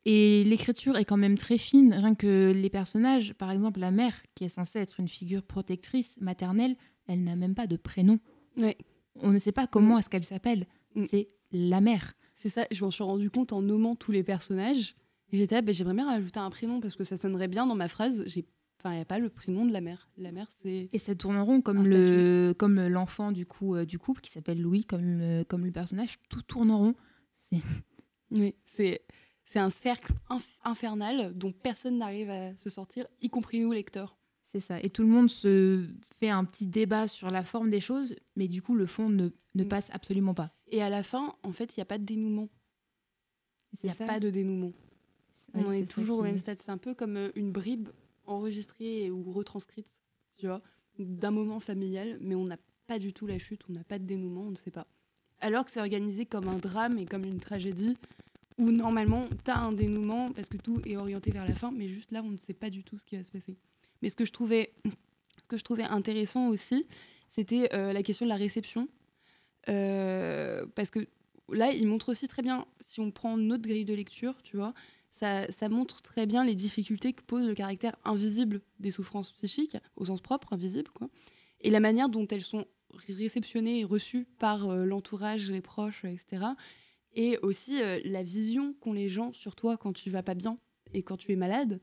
Et 0.06 0.44
l'écriture 0.44 0.96
est 0.98 1.04
quand 1.04 1.16
même 1.16 1.38
très 1.38 1.58
fine, 1.58 1.94
rien 1.94 2.14
que 2.14 2.52
les 2.54 2.70
personnages, 2.70 3.32
par 3.34 3.50
exemple 3.50 3.80
la 3.80 3.90
mère, 3.90 4.14
qui 4.34 4.44
est 4.44 4.50
censée 4.50 4.78
être 4.78 5.00
une 5.00 5.08
figure 5.08 5.42
protectrice, 5.42 6.16
maternelle, 6.20 6.76
elle 7.06 7.24
n'a 7.24 7.36
même 7.36 7.54
pas 7.54 7.66
de 7.66 7.76
prénom. 7.76 8.18
Ouais. 8.56 8.76
On 9.22 9.30
ne 9.30 9.38
sait 9.38 9.52
pas 9.52 9.66
comment 9.66 9.96
Mm. 9.96 9.98
est-ce 9.98 10.08
qu'elle 10.10 10.24
s'appelle. 10.24 10.66
Mm. 10.94 11.04
C'est 11.08 11.28
la 11.52 11.80
mère. 11.80 12.14
C'est 12.34 12.48
ça, 12.48 12.66
je 12.70 12.84
m'en 12.84 12.90
suis 12.90 13.04
rendu 13.04 13.30
compte 13.30 13.52
en 13.52 13.62
nommant 13.62 13.94
tous 13.96 14.12
les 14.12 14.22
personnages. 14.24 14.96
Et 15.32 15.38
j'étais 15.38 15.62
bah, 15.62 15.72
j'aimerais 15.72 15.94
bien 15.94 16.06
rajouter 16.06 16.40
un 16.40 16.50
prénom 16.50 16.80
parce 16.80 16.96
que 16.96 17.04
ça 17.04 17.16
sonnerait 17.16 17.48
bien 17.48 17.66
dans 17.66 17.74
ma 17.76 17.88
phrase. 17.88 18.22
J'ai... 18.26 18.44
Enfin, 18.80 18.92
il 18.92 18.96
n'y 18.96 19.02
a 19.02 19.06
pas 19.06 19.18
le 19.18 19.30
prénom 19.30 19.64
de 19.64 19.72
la 19.72 19.80
mère. 19.80 20.08
La 20.18 20.30
mère, 20.32 20.48
c'est. 20.50 20.90
Et 20.92 20.98
ça 20.98 21.14
tourne 21.14 21.38
en 21.38 21.44
rond 21.44 21.62
comme 21.62 21.86
le 21.88 22.54
comme 22.58 22.86
l'enfant 22.86 23.32
du 23.32 23.46
coup 23.46 23.74
euh, 23.76 23.86
du 23.86 23.98
couple 23.98 24.20
qui 24.20 24.30
s'appelle 24.30 24.60
Louis 24.60 24.84
comme 24.84 25.20
euh, 25.22 25.44
comme 25.44 25.64
le 25.64 25.72
personnage 25.72 26.18
tout 26.28 26.42
tourne 26.42 26.70
en 26.70 26.78
rond. 26.78 26.94
C'est 27.38 27.58
Oui, 28.30 28.54
c'est. 28.66 29.02
C'est 29.46 29.58
un 29.58 29.68
cercle 29.70 30.12
inf- 30.30 30.58
infernal 30.64 31.32
dont 31.36 31.52
personne 31.52 31.98
n'arrive 31.98 32.30
à 32.30 32.56
se 32.56 32.70
sortir, 32.70 33.06
y 33.20 33.28
compris 33.28 33.60
nous, 33.60 33.72
lecteurs. 33.72 34.16
C'est 34.54 34.60
ça. 34.60 34.80
Et 34.80 34.88
tout 34.90 35.02
le 35.02 35.08
monde 35.08 35.28
se 35.30 35.84
fait 36.20 36.28
un 36.30 36.44
petit 36.44 36.64
débat 36.66 37.08
sur 37.08 37.30
la 37.30 37.42
forme 37.42 37.70
des 37.70 37.80
choses, 37.80 38.14
mais 38.36 38.46
du 38.46 38.62
coup 38.62 38.76
le 38.76 38.86
fond 38.86 39.08
ne, 39.08 39.30
ne 39.56 39.64
Mm. 39.64 39.68
passe 39.68 39.90
absolument 39.92 40.32
pas. 40.34 40.54
Et 40.68 40.80
à 40.80 40.88
la 40.88 41.02
fin, 41.02 41.34
en 41.42 41.50
fait, 41.52 41.76
il 41.76 41.80
n'y 41.80 41.82
a 41.82 41.86
pas 41.86 41.98
de 41.98 42.04
dénouement. 42.04 42.48
Il 43.82 43.86
n'y 43.86 43.90
a 43.90 43.94
ça. 43.94 44.06
pas 44.06 44.20
de 44.20 44.30
dénouement. 44.30 44.72
Ouais, 45.54 45.62
On 45.66 45.72
est, 45.72 45.80
c'est 45.80 45.86
ça 45.86 45.92
toujours 45.94 46.18
au 46.18 46.22
même 46.22 46.38
stade. 46.38 46.58
C'est 46.64 46.70
un 46.70 46.78
peu 46.78 46.94
comme 46.94 47.16
euh, 47.16 47.30
une 47.34 47.50
bribe 47.50 47.88
enregistrée 48.26 49.10
ou 49.10 49.32
retranscrite, 49.32 49.88
tu 50.36 50.46
vois, 50.46 50.62
d'un 50.98 51.30
moment 51.32 51.58
familial, 51.60 52.16
mais 52.20 52.34
on 52.36 52.44
n'a 52.44 52.56
pas 52.86 52.98
du 53.00 53.12
tout 53.12 53.26
la 53.26 53.38
chute, 53.38 53.62
on 53.68 53.72
n'a 53.72 53.82
pas 53.84 53.98
de 53.98 54.04
dénouement, 54.04 54.42
on 54.42 54.50
ne 54.50 54.56
sait 54.56 54.70
pas. 54.70 54.86
Alors 55.40 55.64
que 55.64 55.70
c'est 55.72 55.80
organisé 55.80 56.26
comme 56.26 56.48
un 56.48 56.58
drame 56.58 56.98
et 56.98 57.06
comme 57.06 57.24
une 57.24 57.40
tragédie, 57.40 57.96
où 58.58 58.70
normalement, 58.70 59.26
tu 59.44 59.50
as 59.50 59.58
un 59.58 59.72
dénouement 59.72 60.30
parce 60.32 60.48
que 60.48 60.56
tout 60.56 60.80
est 60.86 60.96
orienté 60.96 61.32
vers 61.32 61.46
la 61.46 61.54
fin, 61.54 61.72
mais 61.72 61.88
juste 61.88 62.12
là, 62.12 62.22
on 62.24 62.30
ne 62.30 62.36
sait 62.36 62.54
pas 62.54 62.70
du 62.70 62.84
tout 62.84 62.96
ce 62.98 63.04
qui 63.04 63.16
va 63.16 63.24
se 63.24 63.30
passer. 63.30 63.56
Mais 64.04 64.10
ce 64.10 64.16
que 64.16 64.26
je 64.26 64.32
trouvais, 64.32 65.84
intéressant 65.84 66.48
aussi, 66.48 66.86
c'était 67.30 67.70
euh, 67.72 67.94
la 67.94 68.02
question 68.02 68.26
de 68.26 68.28
la 68.28 68.36
réception. 68.36 68.86
Euh, 69.70 70.66
parce 70.74 70.90
que 70.90 71.08
là, 71.50 71.72
il 71.72 71.86
montre 71.86 72.10
aussi 72.10 72.28
très 72.28 72.42
bien, 72.42 72.66
si 72.82 73.00
on 73.00 73.10
prend 73.10 73.38
notre 73.38 73.62
grille 73.62 73.86
de 73.86 73.94
lecture, 73.94 74.34
tu 74.42 74.58
vois, 74.58 74.74
ça, 75.08 75.46
montre 75.70 76.02
très 76.02 76.26
bien 76.26 76.44
les 76.44 76.54
difficultés 76.54 77.14
que 77.14 77.22
pose 77.22 77.46
le 77.46 77.54
caractère 77.54 77.96
invisible 78.04 78.60
des 78.78 78.90
souffrances 78.90 79.32
psychiques, 79.32 79.78
au 79.96 80.04
sens 80.04 80.20
propre, 80.20 80.52
invisible, 80.52 80.90
quoi, 80.90 81.08
et 81.62 81.70
la 81.70 81.80
manière 81.80 82.10
dont 82.10 82.28
elles 82.28 82.42
sont 82.42 82.66
réceptionné 83.06 83.80
et 83.80 83.84
reçu 83.84 84.26
par 84.38 84.68
euh, 84.68 84.84
l'entourage, 84.84 85.50
les 85.50 85.62
proches, 85.62 86.04
etc. 86.04 86.44
Et 87.14 87.38
aussi 87.38 87.80
la 88.04 88.22
vision 88.22 88.74
qu'ont 88.80 88.92
les 88.92 89.08
gens 89.08 89.32
sur 89.32 89.54
toi 89.54 89.78
quand 89.78 89.94
tu 89.94 90.10
vas 90.10 90.22
pas 90.22 90.34
bien 90.34 90.58
et 90.92 91.02
quand 91.02 91.16
tu 91.16 91.32
es 91.32 91.36
malade. 91.36 91.80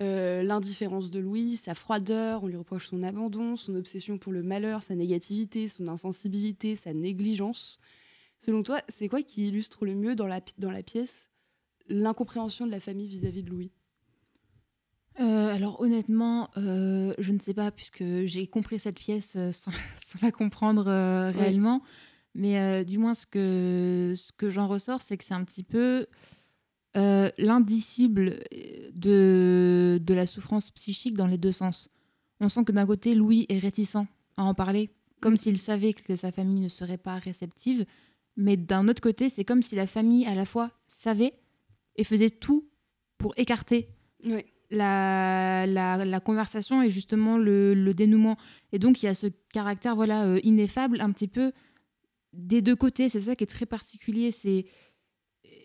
Euh, 0.00 0.42
L'indifférence 0.42 1.10
de 1.10 1.18
Louis, 1.18 1.56
sa 1.56 1.74
froideur, 1.74 2.44
on 2.44 2.46
lui 2.46 2.56
reproche 2.56 2.88
son 2.88 3.02
abandon, 3.02 3.56
son 3.56 3.74
obsession 3.74 4.18
pour 4.18 4.32
le 4.32 4.42
malheur, 4.42 4.82
sa 4.82 4.94
négativité, 4.94 5.66
son 5.66 5.88
insensibilité, 5.88 6.76
sa 6.76 6.92
négligence. 6.92 7.78
Selon 8.38 8.62
toi, 8.62 8.80
c'est 8.88 9.08
quoi 9.08 9.22
qui 9.22 9.48
illustre 9.48 9.84
le 9.84 9.94
mieux 9.94 10.14
dans 10.14 10.26
la, 10.26 10.40
dans 10.58 10.70
la 10.70 10.82
pièce 10.82 11.28
l'incompréhension 11.88 12.66
de 12.66 12.70
la 12.70 12.80
famille 12.80 13.08
vis-à-vis 13.08 13.42
de 13.42 13.50
Louis? 13.50 13.72
Euh, 15.20 15.52
alors 15.52 15.80
honnêtement, 15.80 16.50
euh, 16.56 17.14
je 17.18 17.32
ne 17.32 17.40
sais 17.40 17.54
pas 17.54 17.72
puisque 17.72 18.04
j'ai 18.26 18.46
compris 18.46 18.78
cette 18.78 18.98
pièce 18.98 19.36
sans, 19.50 19.72
sans 19.96 20.18
la 20.22 20.30
comprendre 20.30 20.84
réellement. 21.32 21.82
Mais 22.34 22.84
du 22.84 22.98
moins 22.98 23.14
ce 23.14 23.26
que, 23.26 24.14
ce 24.16 24.30
que 24.32 24.50
j'en 24.50 24.68
ressors, 24.68 25.02
c'est 25.02 25.16
que 25.16 25.24
c'est 25.24 25.34
un 25.34 25.42
petit 25.42 25.64
peu 25.64 26.06
euh, 26.96 27.30
l'indicible 27.38 28.40
de, 28.94 29.98
de 30.02 30.14
la 30.14 30.26
souffrance 30.26 30.70
psychique 30.70 31.14
dans 31.16 31.26
les 31.26 31.38
deux 31.38 31.52
sens. 31.52 31.90
On 32.40 32.48
sent 32.48 32.64
que 32.64 32.72
d'un 32.72 32.86
côté, 32.86 33.14
Louis 33.14 33.46
est 33.48 33.58
réticent 33.58 33.96
à 34.36 34.42
en 34.44 34.54
parler, 34.54 34.90
comme 35.20 35.34
Mm. 35.34 35.38
s'il 35.38 35.58
savait 35.58 35.92
que 35.92 36.16
sa 36.16 36.32
famille 36.32 36.60
ne 36.62 36.68
serait 36.68 36.98
pas 36.98 37.16
réceptive. 37.16 37.84
Mais 38.36 38.56
d'un 38.56 38.86
autre 38.88 39.02
côté, 39.02 39.28
c'est 39.28 39.44
comme 39.44 39.62
si 39.62 39.74
la 39.74 39.86
famille 39.88 40.24
à 40.26 40.34
la 40.34 40.44
fois 40.44 40.70
savait 40.86 41.32
et 41.96 42.04
faisait 42.04 42.30
tout 42.30 42.68
pour 43.18 43.34
écarter 43.36 43.88
Oui. 44.24 44.44
la, 44.70 45.66
la, 45.66 46.04
la 46.04 46.20
conversation 46.20 46.80
et 46.82 46.90
justement 46.90 47.36
le, 47.36 47.74
le 47.74 47.94
dénouement. 47.94 48.36
Et 48.72 48.78
donc, 48.78 49.02
il 49.02 49.06
y 49.06 49.08
a 49.08 49.14
ce 49.14 49.26
caractère 49.52 49.96
voilà 49.96 50.24
euh, 50.24 50.38
ineffable 50.44 51.00
un 51.00 51.10
petit 51.10 51.26
peu 51.26 51.50
des 52.32 52.62
deux 52.62 52.76
côtés. 52.76 53.08
C'est 53.08 53.20
ça 53.20 53.34
qui 53.34 53.42
est 53.42 53.48
très 53.48 53.66
particulier. 53.66 54.30
C'est 54.30 54.66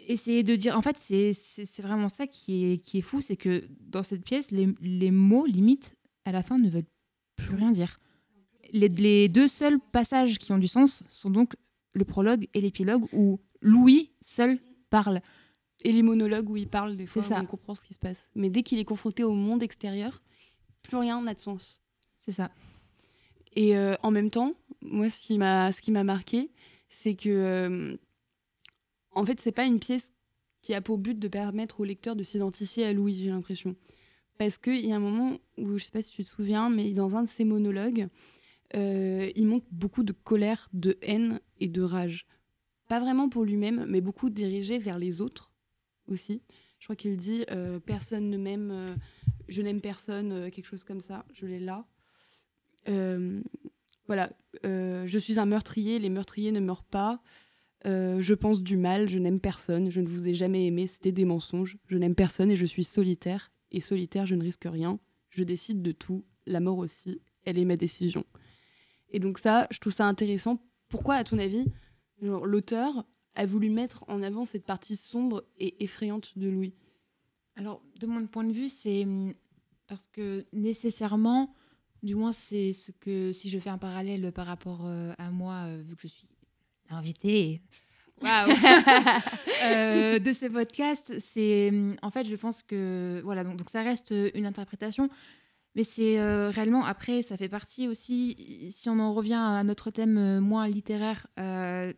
essayer 0.08 0.44
de 0.44 0.56
dire... 0.56 0.78
En 0.78 0.82
fait, 0.82 0.98
c'est 0.98 1.82
vraiment 1.82 2.10
ça 2.10 2.28
qui 2.28 2.66
est, 2.66 2.78
qui 2.78 3.00
est 3.00 3.02
fou. 3.02 3.22
C'est 3.22 3.38
que 3.38 3.63
dans 3.80 4.04
cette 4.04 4.24
pièce, 4.24 4.52
les, 4.52 4.70
les 4.82 5.12
mots, 5.12 5.46
limite, 5.46 5.96
à 6.26 6.32
la 6.32 6.44
fin, 6.44 6.58
ne 6.58 6.70
veulent 6.70 6.84
plus 7.36 7.56
rien 7.56 7.72
dire. 7.72 8.00
Les, 8.72 8.89
les 8.89 9.30
deux 9.30 9.48
seuls 9.48 9.80
passages 9.92 10.38
qui 10.38 10.52
ont 10.52 10.58
du 10.58 10.68
sens 10.68 11.04
sont 11.10 11.30
donc 11.30 11.54
le 11.94 12.06
prologue 12.06 12.48
et 12.54 12.62
l'épilogue 12.62 13.06
où 13.13 13.39
Louis 13.62 14.12
seul 14.22 14.60
parle. 14.89 15.22
Et 15.84 15.92
les 15.92 16.02
monologues 16.02 16.50
où 16.50 16.58
il 16.58 16.68
parle, 16.68 16.96
des 16.96 17.06
fois, 17.06 17.22
ça. 17.24 17.39
on 17.42 17.46
comprend 17.46 17.76
ce 17.76 17.84
qui 17.84 17.94
se 17.94 18.00
passe. 18.00 18.30
Mais 18.36 18.50
dès 18.50 18.63
qu'il 18.63 18.80
est 18.80 18.86
confronté 18.86 19.24
au 19.24 19.34
monde 19.34 19.63
extérieur, 19.63 20.22
plus 20.82 20.98
rien 20.98 21.22
n'a 21.22 21.34
de 21.34 21.39
sens. 21.39 21.82
C'est 22.18 22.32
ça. 22.32 22.52
Et 23.56 23.76
euh, 23.76 23.96
en 24.02 24.12
même 24.12 24.30
temps, 24.30 24.54
moi, 24.82 25.10
ce 25.10 25.20
qui 25.20 25.38
m'a, 25.38 25.72
ce 25.72 25.82
qui 25.82 25.92
m'a 25.92 26.04
marqué, 26.04 26.52
c'est 26.89 27.16
que, 27.16 27.30
euh, 27.30 27.98
en 29.15 29.26
fait, 29.26 29.39
c'est 29.39 29.52
pas 29.52 29.65
une 29.65 29.80
pièce 29.80 30.12
qui 30.62 30.73
a 30.73 30.82
pour 30.82 30.97
but 30.97 31.19
de 31.19 31.28
permettre 31.28 31.82
au 31.82 31.84
lecteur 31.84 32.15
de 32.15 32.23
s'identifier 32.23 32.86
à 32.86 32.93
Louis, 32.93 33.15
j'ai 33.15 33.30
l'impression. 33.30 33.76
Parce 34.38 34.58
qu'il 34.58 34.86
y 34.86 34.91
a 34.91 34.95
un 34.95 34.99
moment 34.99 35.38
où, 35.58 35.78
je 35.78 35.84
sais 35.84 35.91
pas 35.91 36.02
si 36.02 36.12
tu 36.12 36.23
te 36.23 36.30
souviens, 36.30 36.69
mais 36.69 36.91
dans 36.91 37.15
un 37.15 37.23
de 37.23 37.28
ses 37.28 37.45
monologues, 37.45 38.08
euh, 38.76 39.32
il 39.36 39.45
montre 39.45 39.65
beaucoup 39.71 40.04
de 40.04 40.13
colère, 40.13 40.69
de 40.73 40.97
haine 41.02 41.39
et 41.60 41.67
de 41.67 41.82
rage. 41.82 42.26
Pas 42.88 42.99
vraiment 42.99 43.30
pour 43.30 43.43
lui-même, 43.43 43.86
mais 43.88 44.02
beaucoup 44.02 44.30
dirigé 44.30 44.80
vers 44.80 44.97
les 44.97 45.21
autres 45.21 45.52
aussi. 46.08 46.41
Je 46.80 46.86
crois 46.86 46.95
qu'il 46.95 47.15
dit 47.17 47.45
euh, 47.52 47.80
Personne 47.80 48.30
ne 48.30 48.38
m'aime, 48.38 48.71
euh, 48.71 48.95
je 49.47 49.62
n'aime 49.62 49.82
personne, 49.82 50.49
quelque 50.49 50.65
chose 50.65 50.84
comme 50.84 51.02
ça. 51.02 51.26
Je 51.34 51.45
l'ai 51.45 51.60
là. 51.60 51.86
Voilà, 54.08 54.32
je 54.63 55.17
suis 55.17 55.39
un 55.39 55.45
meurtrier, 55.45 55.99
les 55.99 56.10
meurtriers 56.10 56.52
ne 56.52 56.60
meurent 56.60 56.84
pas. 56.84 57.21
Euh, 57.86 58.22
je 58.22 58.34
pense 58.34 58.62
du 58.62 58.78
mal, 58.78 59.10
je 59.10 59.19
n'aime 59.19 59.39
personne, 59.39 59.89
je 59.89 60.00
ne 60.00 60.08
vous 60.08 60.28
ai 60.28 60.34
jamais 60.34 60.65
aimé, 60.65 60.88
c'était 60.88 61.12
des 61.12 61.26
mensonges. 61.26 61.78
Je 61.88 61.98
n'aime 61.98 62.15
personne 62.15 62.52
et 62.52 62.56
je 62.56 62.65
suis 62.65 62.84
solitaire. 62.84 63.52
Et 63.72 63.82
solitaire, 63.82 64.26
je 64.26 64.36
ne 64.36 64.43
risque 64.43 64.65
rien. 64.65 65.00
Je 65.30 65.43
décide 65.43 65.82
de 65.82 65.91
tout, 65.91 66.24
la 66.46 66.60
mort 66.60 66.78
aussi, 66.78 67.22
elle 67.46 67.58
est 67.58 67.65
ma 67.65 67.76
décision. 67.76 68.24
Et 69.10 69.19
donc 69.19 69.39
ça, 69.39 69.67
je 69.72 69.80
trouve 69.80 69.93
ça 69.93 70.08
intéressant. 70.08 70.60
Pourquoi, 70.89 71.15
à 71.15 71.24
ton 71.24 71.39
avis, 71.39 71.65
l'auteur 72.22 73.06
a 73.36 73.46
voulu 73.46 73.69
mettre 73.69 74.06
en 74.08 74.22
avant 74.22 74.46
cette 74.46 74.65
partie 74.65 74.96
sombre 74.96 75.43
et 75.58 75.84
effrayante 75.84 76.38
de 76.38 76.48
Louis? 76.48 76.76
Alors, 77.56 77.84
de 78.00 78.08
mon 78.08 78.26
point 78.28 78.43
de 78.43 78.54
vue, 78.54 78.69
c'est 78.69 79.04
hum, 79.04 79.34
parce 79.88 80.08
que 80.08 80.46
nécessairement, 80.54 81.54
du 82.02 82.15
moins, 82.15 82.34
c'est 82.34 82.74
ce 82.74 82.91
que 82.91 83.32
si 83.32 83.50
je 83.50 83.60
fais 83.60 83.69
un 83.69 83.78
parallèle 83.78 84.32
par 84.32 84.46
rapport 84.46 84.86
euh, 84.86 85.13
à 85.17 85.32
moi, 85.32 85.65
euh, 85.67 85.84
vu 85.86 85.96
que 85.96 86.02
je 86.02 86.08
suis 86.08 86.28
invitée 86.93 87.62
waouh, 88.23 88.49
euh, 89.63 90.19
de 90.19 90.34
ce 90.34 90.45
podcast, 90.47 91.13
c'est 91.19 91.71
en 92.01 92.10
fait, 92.10 92.25
je 92.25 92.36
pense 92.36 92.63
que 92.63 93.21
voilà, 93.23 93.43
donc, 93.43 93.58
donc 93.58 93.69
ça 93.69 93.82
reste 93.82 94.13
une 94.34 94.45
interprétation. 94.45 95.10
Mais 95.75 95.84
c'est 95.84 96.19
euh, 96.19 96.51
réellement, 96.51 96.86
après, 96.86 97.23
ça 97.23 97.36
fait 97.36 97.49
partie 97.49 97.88
aussi, 97.88 98.69
si 98.69 98.89
on 98.89 98.99
en 98.99 99.12
revient 99.12 99.34
à 99.34 99.63
notre 99.63 99.89
thème 99.89 100.17
euh, 100.17 100.39
moins 100.39 100.67
littéraire, 100.67 101.27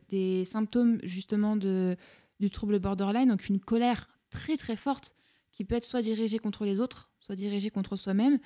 des 0.10 0.46
symptômes 0.46 1.00
justement 1.04 1.56
de, 1.58 1.98
du 2.40 2.50
trouble 2.50 2.80
borderline, 2.80 3.30
donc 3.30 3.50
une 3.50 3.60
colère 3.60 4.08
très 4.30 4.58
très 4.58 4.76
forte 4.76 5.14
qui 5.52 5.66
peut 5.66 5.76
être 5.76 5.84
soit 5.84 6.02
dirigée 6.02 6.40
contre 6.40 6.66
les 6.66 6.80
autres, 6.80 7.10
soit 7.20 7.36
dirigée 7.36 7.70
contre 7.70 7.96
soi-même. 7.96 8.40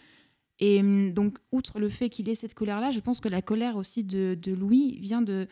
Et 0.59 0.79
hum, 0.81 1.13
donc, 1.13 1.37
outre 1.51 1.79
le 1.79 1.89
fait 1.89 2.09
qu'il 2.09 2.27
ait 2.27 2.35
cette 2.35 2.53
colère-là, 2.53 2.91
je 2.91 2.99
pense 2.99 3.19
que 3.19 3.29
la 3.29 3.41
colère 3.41 3.77
aussi 3.77 4.03
de, 4.03 4.37
de 4.39 4.51
Louis 4.51 4.99
vient 4.99 5.21
de, 5.21 5.47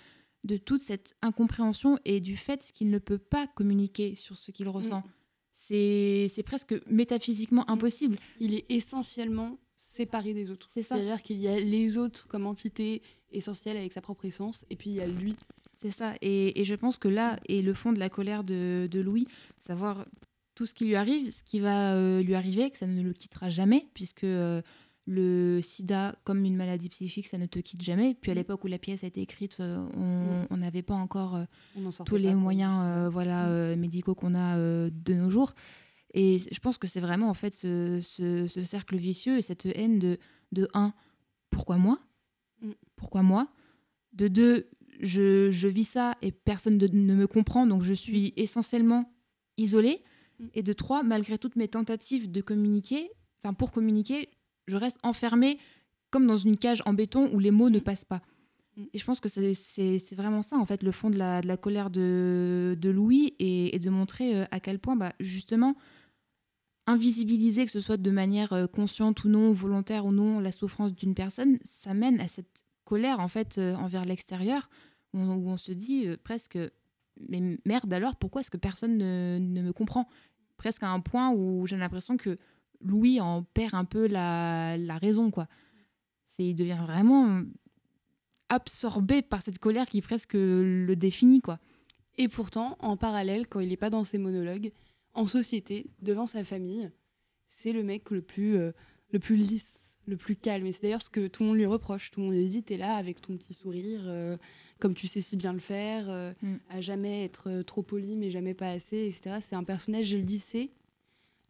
de 0.48 0.58
toute 0.58 0.82
cette 0.82 1.16
incompréhension 1.22 2.00
et 2.06 2.20
du 2.20 2.38
fait 2.38 2.72
qu'il 2.74 2.90
ne 2.90 2.98
peut 2.98 3.18
pas 3.18 3.46
communiquer 3.48 4.16
sur 4.16 4.36
ce 4.36 4.52
qu'il 4.52 4.68
ressent. 4.70 5.04
C'est 5.52 6.28
c'est 6.30 6.44
presque 6.44 6.76
métaphysiquement 6.88 7.70
impossible. 7.70 8.18
Il 8.40 8.54
est 8.56 8.66
essentiellement 8.70 9.58
séparé 9.78 10.34
des 10.34 10.50
autres. 10.50 10.70
C'est 10.72 10.84
ça. 10.84 10.96
C'est-à-dire 10.96 11.22
qu'il 11.22 11.40
y 11.40 11.48
a 11.48 11.60
les 11.60 11.98
autres 11.98 12.28
comme 12.28 12.46
entité 12.46 13.02
essentielle 13.32 13.78
avec 13.78 13.92
sa 13.92 14.02
propre 14.02 14.26
essence, 14.26 14.66
et 14.70 14.76
puis 14.76 14.92
il 14.92 14.96
y 14.96 15.02
a 15.02 15.08
lui. 15.08 15.36
C'est 15.74 15.92
ça. 15.92 16.16
Et, 16.22 16.60
et 16.60 16.66
je 16.66 16.76
pense 16.76 16.98
que 16.98 17.08
là 17.08 17.40
est 17.48 17.62
le 17.62 17.74
fond 17.74 17.92
de 17.92 18.00
la 18.00 18.10
colère 18.10 18.44
de, 18.44 18.88
de 18.90 19.00
Louis, 19.00 19.28
savoir 19.60 20.06
tout 20.56 20.66
ce 20.66 20.74
qui 20.74 20.86
lui 20.86 20.96
arrive, 20.96 21.32
ce 21.32 21.44
qui 21.44 21.60
va 21.60 21.94
euh, 21.94 22.24
lui 22.24 22.34
arriver, 22.34 22.72
que 22.72 22.78
ça 22.78 22.88
ne 22.88 23.02
le 23.02 23.14
quittera 23.14 23.50
jamais, 23.50 23.88
puisque 23.94 24.24
euh, 24.24 24.62
le 25.10 25.62
sida, 25.62 26.16
comme 26.26 26.44
une 26.44 26.58
maladie 26.58 26.90
psychique, 26.90 27.28
ça 27.28 27.38
ne 27.38 27.46
te 27.46 27.60
quitte 27.60 27.82
jamais. 27.82 28.14
Puis 28.14 28.30
à 28.32 28.34
Mm. 28.34 28.38
l'époque 28.38 28.64
où 28.66 28.68
la 28.68 28.78
pièce 28.78 29.04
a 29.04 29.08
été 29.08 29.22
écrite, 29.22 29.58
euh, 29.62 29.78
Mm. 29.96 30.48
on 30.50 30.58
n'avait 30.58 30.82
pas 30.84 30.96
encore 30.96 31.36
euh, 31.36 31.46
en 31.78 32.04
tous 32.04 32.18
les 32.18 32.36
moyens 32.36 32.78
euh, 32.84 33.10
voilà, 33.10 33.46
Mm. 33.48 33.50
euh, 33.52 33.76
médicaux 33.78 34.16
qu'on 34.16 34.36
a 34.36 34.58
euh, 34.58 34.90
de 34.92 35.14
nos 35.14 35.30
jours. 35.30 35.54
Et 36.14 36.40
je 36.40 36.60
pense 36.60 36.78
que 36.78 36.88
c'est 36.88 37.00
vraiment 37.00 37.30
en 37.30 37.34
fait 37.34 37.54
ce, 37.54 38.00
ce- 38.04 38.48
ce 38.48 38.64
cercle 38.64 38.98
vicieux 38.98 39.38
et 39.38 39.42
cette 39.42 39.66
haine 39.66 39.98
de, 40.00 40.18
de 40.52 40.68
un, 40.74 40.94
pourquoi 41.50 41.78
moi? 41.78 42.00
Pourquoi 42.96 43.22
moi? 43.24 43.48
De 44.14 44.28
deux, 44.28 44.68
je, 45.00 45.52
je 45.52 45.68
vis 45.68 45.84
ça 45.86 46.18
et 46.22 46.32
personne 46.32 46.78
de- 46.78 46.88
ne 46.88 47.14
me 47.14 47.28
comprend, 47.28 47.68
donc 47.68 47.84
je 47.84 47.94
suis 47.94 48.34
essentiellement 48.36 49.12
isolée. 49.58 50.02
Et 50.54 50.64
de 50.64 50.74
trois, 50.74 51.02
malgré 51.02 51.38
toutes 51.40 51.56
mes 51.56 51.68
tentatives 51.68 52.32
de 52.32 52.42
communiquer, 52.42 53.10
enfin 53.44 53.54
pour 53.54 53.72
communiquer, 53.72 54.30
je 54.68 54.76
reste 54.78 54.98
enfermée 55.04 55.58
comme 56.10 56.28
dans 56.28 56.38
une 56.38 56.58
cage 56.58 56.82
en 56.86 56.94
béton 56.94 57.30
où 57.34 57.40
les 57.40 57.52
mots 57.52 57.70
ne 57.70 57.80
passent 57.80 58.06
pas. 58.06 58.22
Mm. 58.78 58.84
Et 58.94 58.98
je 58.98 59.06
pense 59.06 59.20
que 59.20 59.28
c'est- 59.30 60.16
vraiment 60.16 60.42
ça, 60.42 60.58
en 60.58 60.66
fait, 60.66 60.84
le 60.84 60.92
fond 60.92 61.10
de 61.10 61.18
la, 61.18 61.42
de 61.42 61.48
la 61.48 61.58
colère 61.58 61.90
de, 61.90 62.78
de 62.80 62.90
Louis 62.90 63.34
et, 63.40 63.76
et 63.76 63.80
de 63.80 63.90
montrer 63.90 64.36
euh, 64.38 64.46
à 64.52 64.60
quel 64.60 64.80
point, 64.80 64.96
bah, 64.96 65.14
justement, 65.20 65.76
invisibiliser, 66.86 67.66
que 67.66 67.72
ce 67.72 67.82
soit 67.82 67.98
de 67.98 68.12
manière 68.12 68.54
euh, 68.54 68.68
consciente 68.68 69.24
ou 69.26 69.30
non, 69.30 69.52
volontaire 69.52 70.06
ou 70.06 70.12
non, 70.12 70.40
la 70.40 70.52
souffrance 70.52 70.94
d'une 70.96 71.16
personne, 71.16 71.58
ça 71.66 71.94
mène 71.94 72.20
à 72.22 72.28
cette 72.28 72.64
colère, 72.86 73.20
en 73.20 73.28
fait, 73.28 73.58
euh, 73.58 73.76
envers 73.76 74.06
l'extérieur, 74.06 74.70
où, 75.14 75.20
on- 75.20 75.36
où 75.36 75.50
on 75.50 75.58
se 75.58 75.72
dit 75.74 76.06
presque, 76.24 76.58
mais 77.30 77.58
merde 77.66 77.92
alors, 77.92 78.16
pourquoi 78.16 78.42
est-ce 78.42 78.52
que 78.52 78.58
personne 78.58 78.98
ne, 78.98 79.38
ne 79.40 79.62
me 79.62 79.74
comprend? 79.74 80.08
Presque 80.56 80.84
à 80.84 80.90
un 80.90 81.00
point 81.02 81.32
où 81.34 81.68
j'ai 81.68 81.76
l'impression 81.78 82.16
que 82.18 82.38
Louis 82.82 83.20
en 83.22 83.44
perd 83.44 83.74
un 83.74 83.86
peu 83.86 84.08
la, 84.08 84.78
la 84.78 84.98
raison, 84.98 85.32
quoi. 85.32 85.48
Il 86.40 86.56
devient 86.56 86.78
vraiment 86.86 87.42
absorbé 88.50 89.22
par 89.22 89.42
cette 89.42 89.60
colère 89.60 89.88
qui 89.88 90.02
presque 90.02 90.34
le 90.36 90.94
définit, 90.96 91.42
quoi. 91.42 91.60
Et 92.18 92.28
pourtant, 92.28 92.78
en 92.80 92.98
parallèle, 92.98 93.48
quand 93.48 93.60
il 93.60 93.70
n'est 93.70 93.78
pas 93.78 93.90
dans 93.90 94.04
ses 94.04 94.18
monologues, 94.18 94.72
en 95.14 95.28
société, 95.28 95.88
devant 96.02 96.26
sa 96.26 96.44
famille, 96.44 96.92
c'est 97.48 97.74
le 97.74 97.84
mec 97.84 98.10
le 98.12 98.22
plus, 98.22 98.56
euh, 98.56 98.72
le 99.12 99.20
plus 99.20 99.36
lisse, 99.36 99.98
le 100.06 100.16
plus 100.18 100.36
calme. 100.36 100.66
Et 100.68 100.72
c'est 100.72 100.84
d'ailleurs 100.84 101.02
ce 101.02 101.10
que 101.10 101.28
tout 101.28 101.44
le 101.44 101.50
monde 101.50 101.58
lui 101.58 101.66
reproche. 101.66 102.12
Tout 102.12 102.20
le 102.22 102.28
monde 102.28 102.36
lui 102.36 102.46
dit 102.46 102.64
T'es 102.64 102.78
là 102.78 102.96
avec 102.96 103.22
ton 103.22 103.36
petit 103.38 103.54
sourire, 103.54 104.02
euh, 104.06 104.38
comme 104.80 104.94
tu 104.94 105.08
sais 105.08 105.22
si 105.22 105.38
bien 105.38 105.54
le 105.54 105.60
faire, 105.60 106.10
euh, 106.10 106.34
Mm. 106.42 106.56
à 106.70 106.82
jamais 106.82 107.24
être 107.24 107.62
trop 107.64 107.82
poli, 107.84 108.16
mais 108.16 108.30
jamais 108.30 108.54
pas 108.54 108.70
assez, 108.70 109.08
etc. 109.08 109.40
C'est 109.42 109.56
un 109.56 109.64
personnage, 109.64 110.14
euh, 110.14 110.70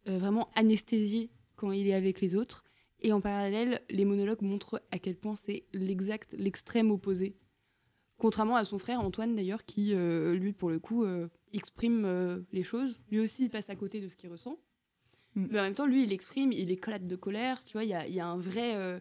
vraiment 0.08 0.48
anesthésié 0.54 1.30
quand 1.56 1.72
il 1.72 1.86
est 1.88 1.94
avec 1.94 2.20
les 2.20 2.34
autres. 2.34 2.64
Et 3.00 3.12
en 3.12 3.20
parallèle, 3.20 3.80
les 3.90 4.04
monologues 4.04 4.42
montrent 4.42 4.82
à 4.90 4.98
quel 4.98 5.16
point 5.16 5.36
c'est 5.36 5.64
l'exact, 5.72 6.32
l'extrême 6.32 6.90
opposé. 6.90 7.36
Contrairement 8.16 8.56
à 8.56 8.64
son 8.64 8.78
frère 8.78 9.00
Antoine 9.00 9.36
d'ailleurs, 9.36 9.64
qui 9.64 9.94
euh, 9.94 10.34
lui 10.34 10.52
pour 10.52 10.70
le 10.70 10.80
coup 10.80 11.04
euh, 11.04 11.28
exprime 11.52 12.04
euh, 12.04 12.40
les 12.52 12.64
choses. 12.64 13.00
Lui 13.12 13.20
aussi 13.20 13.44
il 13.44 13.50
passe 13.50 13.70
à 13.70 13.76
côté 13.76 14.00
de 14.00 14.08
ce 14.08 14.16
qu'il 14.16 14.30
ressent. 14.30 14.58
Mm. 15.34 15.46
Mais 15.50 15.60
en 15.60 15.62
même 15.62 15.74
temps, 15.74 15.86
lui 15.86 16.02
il 16.02 16.12
exprime, 16.12 16.52
il 16.52 16.70
éclate 16.70 17.06
de 17.06 17.16
colère. 17.16 17.64
Tu 17.64 17.74
vois, 17.74 17.84
il 17.84 17.90
y 17.90 17.94
a, 17.94 18.06
y 18.08 18.20
a 18.20 18.26
un 18.26 18.38
vrai, 18.38 18.74
euh, 18.76 18.98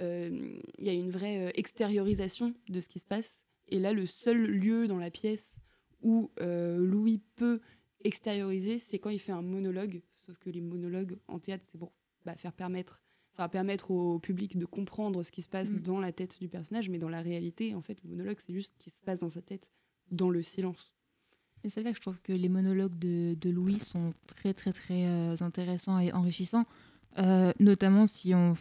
euh, 0.00 0.58
il 0.78 0.84
y 0.84 0.90
a 0.90 0.92
une 0.92 1.10
vraie 1.10 1.48
euh, 1.48 1.50
extériorisation 1.54 2.54
de 2.68 2.80
ce 2.80 2.88
qui 2.88 2.98
se 2.98 3.04
passe. 3.04 3.44
Et 3.68 3.78
là, 3.78 3.92
le 3.92 4.06
seul 4.06 4.38
lieu 4.38 4.88
dans 4.88 4.98
la 4.98 5.10
pièce 5.10 5.60
où 6.02 6.30
euh, 6.40 6.78
Louis 6.78 7.22
peut 7.36 7.60
extérioriser, 8.04 8.78
c'est 8.78 8.98
quand 8.98 9.10
il 9.10 9.20
fait 9.20 9.32
un 9.32 9.42
monologue. 9.42 10.02
Sauf 10.32 10.38
que 10.38 10.48
les 10.48 10.62
monologues 10.62 11.18
en 11.28 11.38
théâtre, 11.38 11.62
c'est 11.70 11.76
pour 11.76 11.92
bah, 12.24 12.34
faire 12.36 12.54
permettre, 12.54 13.02
enfin, 13.34 13.50
permettre 13.50 13.90
au 13.90 14.18
public 14.18 14.56
de 14.56 14.64
comprendre 14.64 15.22
ce 15.22 15.30
qui 15.30 15.42
se 15.42 15.48
passe 15.48 15.70
Mm. 15.70 15.80
dans 15.80 16.00
la 16.00 16.10
tête 16.10 16.38
du 16.40 16.48
personnage, 16.48 16.88
mais 16.88 16.98
dans 16.98 17.10
la 17.10 17.20
réalité, 17.20 17.74
en 17.74 17.82
fait, 17.82 17.98
le 18.02 18.08
monologue, 18.08 18.38
c'est 18.38 18.54
juste 18.54 18.72
ce 18.78 18.82
qui 18.82 18.88
se 18.88 19.02
passe 19.02 19.20
dans 19.20 19.28
sa 19.28 19.42
tête, 19.42 19.68
dans 20.10 20.30
le 20.30 20.42
silence. 20.42 20.94
Et 21.64 21.68
c'est 21.68 21.82
là 21.82 21.90
que 21.90 21.96
je 21.96 22.00
trouve 22.00 22.18
que 22.22 22.32
les 22.32 22.48
monologues 22.48 22.98
de, 22.98 23.34
de 23.38 23.50
Louis 23.50 23.78
sont 23.80 24.14
très 24.26 24.54
très 24.54 24.72
très 24.72 25.04
euh, 25.06 25.36
intéressants 25.40 25.98
et 25.98 26.12
enrichissants, 26.14 26.64
Euh, 27.18 27.52
notamment 27.60 28.06
si 28.06 28.34
on 28.34 28.54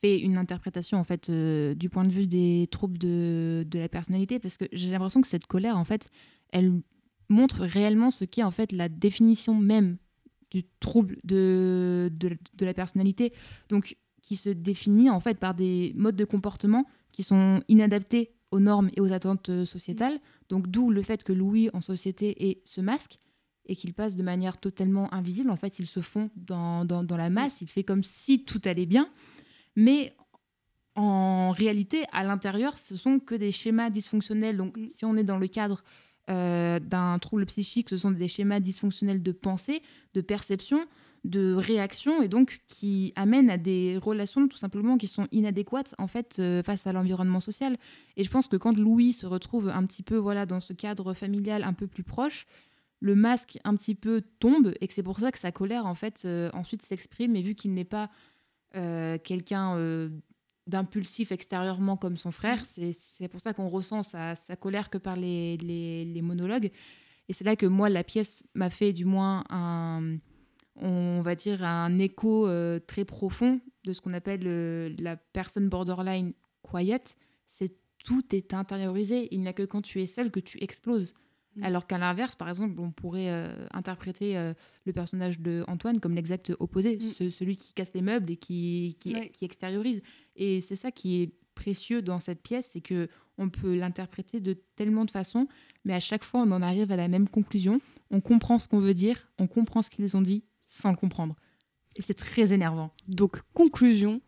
fait 0.00 0.20
une 0.20 0.38
interprétation 0.38 0.98
en 0.98 1.04
fait 1.04 1.28
euh, 1.30 1.74
du 1.74 1.88
point 1.88 2.04
de 2.04 2.12
vue 2.12 2.28
des 2.28 2.68
troubles 2.70 2.96
de, 2.96 3.66
de 3.66 3.78
la 3.80 3.88
personnalité, 3.88 4.38
parce 4.38 4.56
que 4.56 4.66
j'ai 4.70 4.88
l'impression 4.92 5.20
que 5.20 5.26
cette 5.26 5.48
colère 5.48 5.76
en 5.76 5.84
fait, 5.84 6.08
elle 6.52 6.80
montre 7.28 7.64
réellement 7.66 8.12
ce 8.12 8.24
qu'est 8.24 8.44
en 8.44 8.52
fait 8.52 8.70
la 8.70 8.88
définition 8.88 9.54
même 9.56 9.96
du 10.50 10.64
trouble 10.80 11.18
de, 11.24 12.10
de, 12.12 12.38
de 12.54 12.66
la 12.66 12.74
personnalité, 12.74 13.32
donc 13.68 13.96
qui 14.22 14.36
se 14.36 14.50
définit 14.50 15.10
en 15.10 15.20
fait 15.20 15.38
par 15.38 15.54
des 15.54 15.92
modes 15.96 16.16
de 16.16 16.24
comportement 16.24 16.86
qui 17.12 17.22
sont 17.22 17.62
inadaptés 17.68 18.32
aux 18.50 18.60
normes 18.60 18.90
et 18.96 19.00
aux 19.00 19.12
attentes 19.12 19.48
euh, 19.50 19.64
sociétales. 19.64 20.18
Donc 20.48 20.68
d'où 20.68 20.90
le 20.90 21.02
fait 21.02 21.22
que 21.24 21.32
Louis 21.32 21.70
en 21.72 21.80
société 21.80 22.48
ait 22.48 22.60
ce 22.64 22.80
masque 22.80 23.18
et 23.66 23.76
qu'il 23.76 23.92
passe 23.92 24.16
de 24.16 24.22
manière 24.22 24.58
totalement 24.58 25.12
invisible. 25.12 25.50
En 25.50 25.56
fait, 25.56 25.78
il 25.78 25.86
se 25.86 26.00
fond 26.00 26.30
dans, 26.36 26.84
dans, 26.86 27.04
dans 27.04 27.16
la 27.18 27.28
masse, 27.28 27.60
il 27.60 27.68
fait 27.68 27.84
comme 27.84 28.02
si 28.02 28.44
tout 28.44 28.60
allait 28.64 28.86
bien, 28.86 29.10
mais 29.76 30.14
en 30.94 31.52
réalité, 31.52 32.04
à 32.12 32.24
l'intérieur, 32.24 32.76
ce 32.76 32.96
sont 32.96 33.20
que 33.20 33.34
des 33.34 33.52
schémas 33.52 33.90
dysfonctionnels. 33.90 34.56
Donc 34.56 34.76
Mm. 34.76 34.88
si 34.88 35.04
on 35.04 35.16
est 35.16 35.24
dans 35.24 35.38
le 35.38 35.46
cadre 35.46 35.84
euh, 36.28 36.78
d'un 36.78 37.18
trouble 37.18 37.46
psychique, 37.46 37.88
ce 37.88 37.96
sont 37.96 38.10
des 38.10 38.28
schémas 38.28 38.60
dysfonctionnels 38.60 39.22
de 39.22 39.32
pensée, 39.32 39.82
de 40.14 40.20
perception, 40.20 40.80
de 41.24 41.54
réaction, 41.54 42.22
et 42.22 42.28
donc 42.28 42.60
qui 42.68 43.12
amènent 43.16 43.50
à 43.50 43.56
des 43.56 43.98
relations 43.98 44.46
tout 44.46 44.58
simplement 44.58 44.98
qui 44.98 45.06
sont 45.06 45.26
inadéquates 45.32 45.94
en 45.98 46.06
fait 46.06 46.36
euh, 46.38 46.62
face 46.62 46.86
à 46.86 46.92
l'environnement 46.92 47.40
social. 47.40 47.76
Et 48.16 48.24
je 48.24 48.30
pense 48.30 48.46
que 48.46 48.56
quand 48.56 48.76
Louis 48.76 49.12
se 49.12 49.26
retrouve 49.26 49.68
un 49.68 49.84
petit 49.86 50.02
peu 50.02 50.16
voilà 50.16 50.46
dans 50.46 50.60
ce 50.60 50.72
cadre 50.72 51.14
familial 51.14 51.64
un 51.64 51.72
peu 51.72 51.86
plus 51.86 52.04
proche, 52.04 52.46
le 53.00 53.14
masque 53.14 53.58
un 53.64 53.74
petit 53.76 53.94
peu 53.94 54.22
tombe 54.38 54.74
et 54.80 54.88
que 54.88 54.94
c'est 54.94 55.02
pour 55.02 55.20
ça 55.20 55.32
que 55.32 55.38
sa 55.38 55.52
colère 55.52 55.86
en 55.86 55.94
fait 55.94 56.22
euh, 56.24 56.50
ensuite 56.52 56.82
s'exprime. 56.82 57.36
Et 57.36 57.42
vu 57.42 57.54
qu'il 57.54 57.72
n'est 57.74 57.84
pas 57.84 58.10
quelqu'un 59.24 59.76
d'impulsif 60.68 61.32
extérieurement 61.32 61.96
comme 61.96 62.16
son 62.16 62.30
frère, 62.30 62.64
c'est 62.64 62.92
c'est 62.92 63.28
pour 63.28 63.40
ça 63.40 63.52
qu'on 63.54 63.68
ressent 63.68 64.02
sa, 64.02 64.34
sa 64.34 64.54
colère 64.54 64.90
que 64.90 64.98
par 64.98 65.16
les, 65.16 65.56
les, 65.56 66.04
les 66.04 66.22
monologues. 66.22 66.70
Et 67.28 67.32
c'est 67.32 67.44
là 67.44 67.56
que 67.56 67.66
moi 67.66 67.88
la 67.88 68.04
pièce 68.04 68.44
m'a 68.54 68.70
fait 68.70 68.92
du 68.92 69.04
moins 69.04 69.44
un 69.50 70.18
on 70.80 71.22
va 71.22 71.34
dire 71.34 71.64
un 71.64 71.98
écho 71.98 72.46
euh, 72.46 72.78
très 72.78 73.04
profond 73.04 73.60
de 73.84 73.92
ce 73.92 74.00
qu'on 74.00 74.14
appelle 74.14 74.42
euh, 74.46 74.94
la 74.98 75.16
personne 75.16 75.68
borderline 75.68 76.32
quiet. 76.62 77.02
C'est 77.46 77.74
tout 78.04 78.24
est 78.34 78.54
intériorisé. 78.54 79.28
Il 79.32 79.40
n'y 79.40 79.48
a 79.48 79.52
que 79.52 79.64
quand 79.64 79.82
tu 79.82 80.00
es 80.00 80.06
seul 80.06 80.30
que 80.30 80.40
tu 80.40 80.62
exploses. 80.62 81.14
Mm. 81.58 81.64
Alors 81.64 81.86
qu'à 81.86 81.98
l'inverse, 81.98 82.34
par 82.34 82.48
exemple, 82.48 82.78
on 82.80 82.90
pourrait 82.90 83.28
euh, 83.30 83.66
interpréter 83.72 84.36
euh, 84.38 84.54
le 84.84 84.92
personnage 84.92 85.40
de 85.40 85.64
Antoine 85.68 86.00
comme 86.00 86.14
l'exact 86.14 86.52
opposé, 86.58 86.96
Mm. 86.96 87.00
ce- 87.00 87.30
celui 87.30 87.56
qui 87.56 87.72
casse 87.74 87.92
les 87.94 88.02
meubles 88.02 88.30
et 88.32 88.36
qui, 88.36 88.96
qui, 89.00 89.12
Ouais. 89.14 89.28
qui 89.30 89.44
extériorise. 89.44 90.00
Et 90.36 90.60
c'est 90.60 90.76
ça 90.76 90.90
qui 90.90 91.22
est 91.22 91.32
précieux 91.54 92.02
dans 92.02 92.20
cette 92.20 92.42
pièce, 92.42 92.70
c'est 92.72 92.80
que 92.80 93.08
on 93.36 93.50
peut 93.50 93.76
l'interpréter 93.76 94.40
de 94.40 94.54
tellement 94.76 95.04
de 95.04 95.10
façons, 95.10 95.46
mais 95.84 95.94
à 95.94 96.00
chaque 96.00 96.24
fois 96.24 96.40
on 96.42 96.50
en 96.52 96.62
arrive 96.62 96.90
à 96.92 96.96
la 96.96 97.08
même 97.08 97.28
conclusion. 97.28 97.80
On 98.10 98.20
comprend 98.20 98.58
ce 98.58 98.66
qu'on 98.68 98.80
veut 98.80 98.94
dire, 98.94 99.28
on 99.38 99.46
comprend 99.46 99.82
ce 99.82 99.90
qu'ils 99.90 100.16
ont 100.16 100.22
dit 100.22 100.44
sans 100.68 100.90
le 100.90 100.96
comprendre. 100.96 101.34
Et 101.96 102.02
c'est 102.02 102.14
très 102.14 102.52
énervant. 102.52 102.92
Donc, 103.08 103.40
conclusion, 103.54 104.20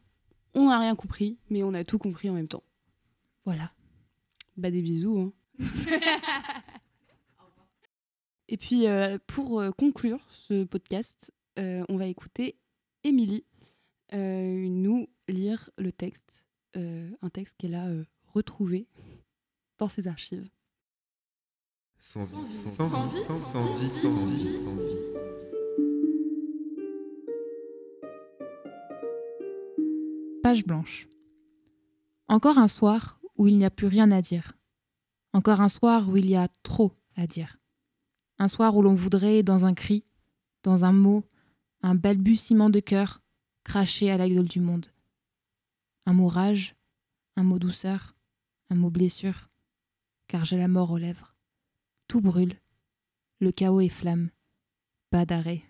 on 0.55 0.69
n'a 0.69 0.79
rien 0.81 0.97
compris, 0.97 1.39
mais 1.51 1.63
on 1.63 1.73
a 1.75 1.85
tout 1.85 1.99
compris 1.99 2.29
en 2.31 2.35
même 2.35 2.49
temps. 2.49 2.65
Voilà. 3.45 3.71
Bah 4.57 4.71
des 4.73 4.83
bisous. 4.83 5.19
hein. 5.19 5.33
Et 8.53 8.57
puis 8.57 8.89
euh, 8.89 9.17
pour 9.29 9.61
euh, 9.61 9.71
conclure 9.71 10.27
ce 10.33 10.65
podcast, 10.65 11.33
euh, 11.59 11.85
on 11.89 11.97
va 11.97 12.07
écouter 12.07 12.57
Émilie 13.05 13.45
euh, 14.13 14.69
nous 14.69 15.09
lire 15.29 15.71
le 15.79 15.93
texte, 15.93 16.45
euh, 16.77 17.09
un 17.23 17.31
texte 17.31 17.55
qu'elle 17.59 17.77
a 17.77 17.87
euh, 17.87 18.05
retrouvé 18.27 18.89
dans 19.79 19.89
ses 19.89 20.09
archives. 20.09 20.51
Sans 22.01 22.25
vie, 22.25 22.69
sans 22.69 22.89
vie, 23.07 23.23
sans 23.23 23.41
sans 23.41 23.73
vie, 23.73 23.91
sans 24.03 24.27
vie, 24.27 24.57
sans 24.57 24.75
vie. 24.75 24.99
Page 30.43 30.65
blanche. 30.65 31.07
Encore 32.27 32.59
un 32.59 32.69
soir 32.69 33.21
où 33.37 33.47
il 33.47 33.57
n'y 33.59 33.65
a 33.65 33.71
plus 33.71 33.87
rien 33.87 34.11
à 34.11 34.21
dire. 34.23 34.55
Encore 35.35 35.61
un 35.61 35.69
soir 35.69 36.09
où 36.09 36.17
il 36.17 36.29
y 36.29 36.35
a 36.35 36.49
trop 36.65 36.93
à 37.15 37.29
dire. 37.29 37.60
Un 38.41 38.49
soir 38.49 38.77
où 38.77 38.83
l'on 38.83 38.97
voudrait, 38.97 39.45
dans 39.45 39.65
un 39.65 39.75
cri, 39.75 40.05
dans 40.65 40.83
un 40.83 40.91
mot, 40.91 41.23
un 41.83 41.95
balbutiement 41.95 42.71
de 42.71 42.81
cœur, 42.81 43.23
cracher 43.63 44.11
à 44.11 44.17
la 44.17 44.29
gueule 44.29 44.49
du 44.49 44.59
monde. 44.59 44.87
Un 46.07 46.15
mot 46.15 46.27
rage, 46.27 46.75
un 47.37 47.45
mot 47.45 47.61
douceur, 47.61 48.17
un 48.69 48.75
mot 48.75 48.91
blessure, 48.91 49.49
car 50.27 50.45
j'ai 50.45 50.57
la 50.57 50.67
mort 50.67 50.91
aux 50.91 50.99
lèvres. 50.99 51.37
Tout 52.09 52.21
brûle. 52.21 52.59
Le 53.39 53.53
chaos 53.53 53.81
est 53.81 53.89
flamme. 53.89 54.31
Pas 55.11 55.25
d'arrêt. 55.25 55.63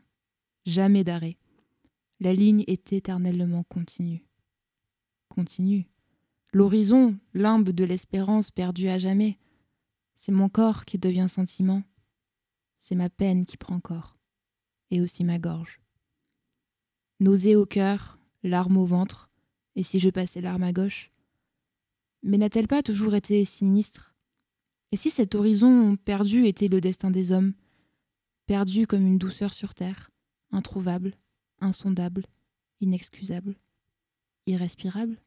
Jamais 0.65 1.05
d'arrêt. 1.05 1.37
La 2.21 2.33
ligne 2.33 2.65
est 2.67 2.95
éternellement 2.95 3.65
continue 3.65 4.25
continue. 5.31 5.87
L'horizon, 6.53 7.17
limbe 7.33 7.71
de 7.71 7.85
l'espérance 7.85 8.51
perdue 8.51 8.89
à 8.89 8.99
jamais. 8.99 9.39
C'est 10.17 10.33
mon 10.33 10.51
corps 10.51 10.85
qui 10.85 10.99
devient 10.99 11.29
sentiment. 11.31 11.83
C'est 12.91 12.97
ma 12.97 13.09
peine 13.09 13.47
qui 13.47 13.57
prend 13.57 13.79
corps. 13.79 14.17
Et 14.91 15.01
aussi 15.01 15.23
ma 15.23 15.39
gorge. 15.39 15.81
Nausée 17.21 17.55
au 17.55 17.65
cœur, 17.65 18.19
larmes 18.43 18.79
au 18.79 18.85
ventre. 18.85 19.31
Et 19.77 19.85
si 19.85 20.01
je 20.01 20.11
passais 20.11 20.41
l'arme 20.41 20.65
à 20.65 20.73
gauche? 20.73 21.13
Mais 22.25 22.37
n'a-t-elle 22.37 22.67
pas 22.67 22.83
toujours 22.83 23.15
été 23.15 23.45
sinistre? 23.45 24.13
Et 24.91 24.97
si 24.97 25.09
cet 25.09 25.37
horizon 25.37 25.97
perdu 25.97 26.47
était 26.47 26.67
le 26.67 26.81
destin 26.81 27.13
des 27.13 27.31
hommes? 27.31 27.55
Perdu 28.47 28.89
comme 28.89 29.07
une 29.07 29.19
douceur 29.19 29.55
sur 29.55 29.73
terre, 29.73 30.11
introuvable, 30.51 31.15
insondable, 31.61 32.27
inexcusable 32.81 33.55
irrespirable? 34.47 35.23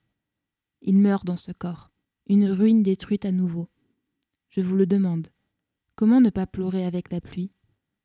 Il 0.81 0.97
meurt 0.97 1.25
dans 1.25 1.37
ce 1.37 1.53
corps, 1.53 1.91
une 2.27 2.49
ruine 2.51 2.83
détruite 2.83 3.23
à 3.23 3.31
nouveau. 3.31 3.69
Je 4.49 4.59
vous 4.59 4.75
le 4.75 4.85
demande, 4.85 5.29
comment 5.95 6.21
ne 6.21 6.29
pas 6.29 6.47
pleurer 6.47 6.85
avec 6.85 7.11
la 7.11 7.21
pluie? 7.21 7.51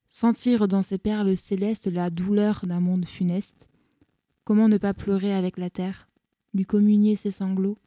Sentir 0.07 0.68
dans 0.68 0.83
ses 0.83 0.98
perles 0.98 1.37
célestes 1.37 1.87
la 1.87 2.11
douleur 2.11 2.64
d'un 2.66 2.81
monde 2.81 3.07
funeste? 3.07 3.66
Comment 4.44 4.68
ne 4.68 4.79
pas 4.79 4.94
pleurer 4.94 5.35
avec 5.35 5.59
la 5.59 5.70
terre? 5.70 6.09
Lui 6.55 6.64
communier 6.64 7.16
ses 7.16 7.31
sanglots? 7.31 7.79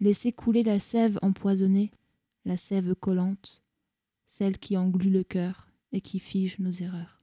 Laisser 0.00 0.32
couler 0.32 0.62
la 0.62 0.80
sève 0.80 1.18
empoisonnée, 1.20 1.90
la 2.46 2.56
sève 2.56 2.94
collante, 2.94 3.62
celle 4.26 4.58
qui 4.58 4.78
englue 4.78 5.10
le 5.10 5.22
cœur 5.22 5.68
et 5.92 6.00
qui 6.00 6.18
fige 6.18 6.58
nos 6.58 6.70
erreurs? 6.70 7.20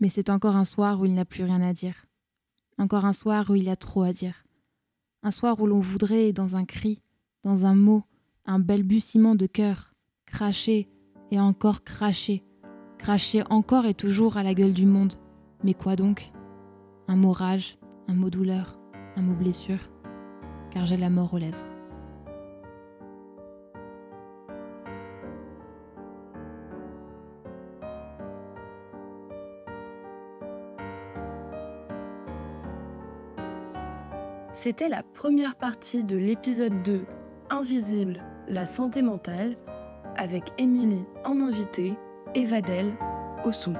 Mais 0.00 0.10
c'est 0.10 0.28
encore 0.28 0.56
un 0.56 0.66
soir 0.66 1.00
où 1.00 1.06
il 1.06 1.14
n'a 1.14 1.24
plus 1.24 1.44
rien 1.44 1.62
à 1.62 1.72
dire. 1.72 2.06
Encore 2.76 3.04
un 3.04 3.12
soir 3.12 3.48
où 3.48 3.54
il 3.54 3.68
a 3.68 3.76
trop 3.76 4.02
à 4.02 4.12
dire. 4.12 4.44
Un 5.22 5.30
soir 5.30 5.60
où 5.60 5.66
l'on 5.66 5.80
voudrait, 5.80 6.32
dans 6.32 6.56
un 6.56 6.64
cri, 6.64 7.00
dans 7.44 7.64
un 7.64 7.74
mot, 7.74 8.02
un 8.44 8.58
balbutiement 8.58 9.34
de 9.34 9.46
cœur, 9.46 9.94
cracher 10.26 10.88
et 11.30 11.38
encore 11.38 11.84
cracher, 11.84 12.44
cracher 12.98 13.42
encore 13.50 13.86
et 13.86 13.94
toujours 13.94 14.36
à 14.36 14.42
la 14.42 14.54
gueule 14.54 14.72
du 14.72 14.86
monde. 14.86 15.14
Mais 15.62 15.74
quoi 15.74 15.96
donc? 15.96 16.32
Un 17.08 17.16
mot 17.16 17.32
rage, 17.32 17.78
un 18.08 18.14
mot 18.14 18.30
douleur, 18.30 18.78
un 19.16 19.22
mot 19.22 19.34
blessure, 19.34 19.90
car 20.70 20.86
j'ai 20.86 20.96
la 20.96 21.10
mort 21.10 21.34
aux 21.34 21.38
lèvres. 21.38 21.56
C'était 34.52 34.88
la 34.88 35.02
première 35.02 35.56
partie 35.56 36.04
de 36.04 36.16
l'épisode 36.16 36.82
2 36.82 37.06
Invisible, 37.50 38.22
la 38.48 38.66
santé 38.66 39.02
mentale, 39.02 39.56
avec 40.16 40.44
Émilie 40.58 41.06
en 41.24 41.40
invité 41.40 41.94
et 42.34 42.44
Vadel 42.44 42.92
au 43.44 43.52
son. 43.52 43.74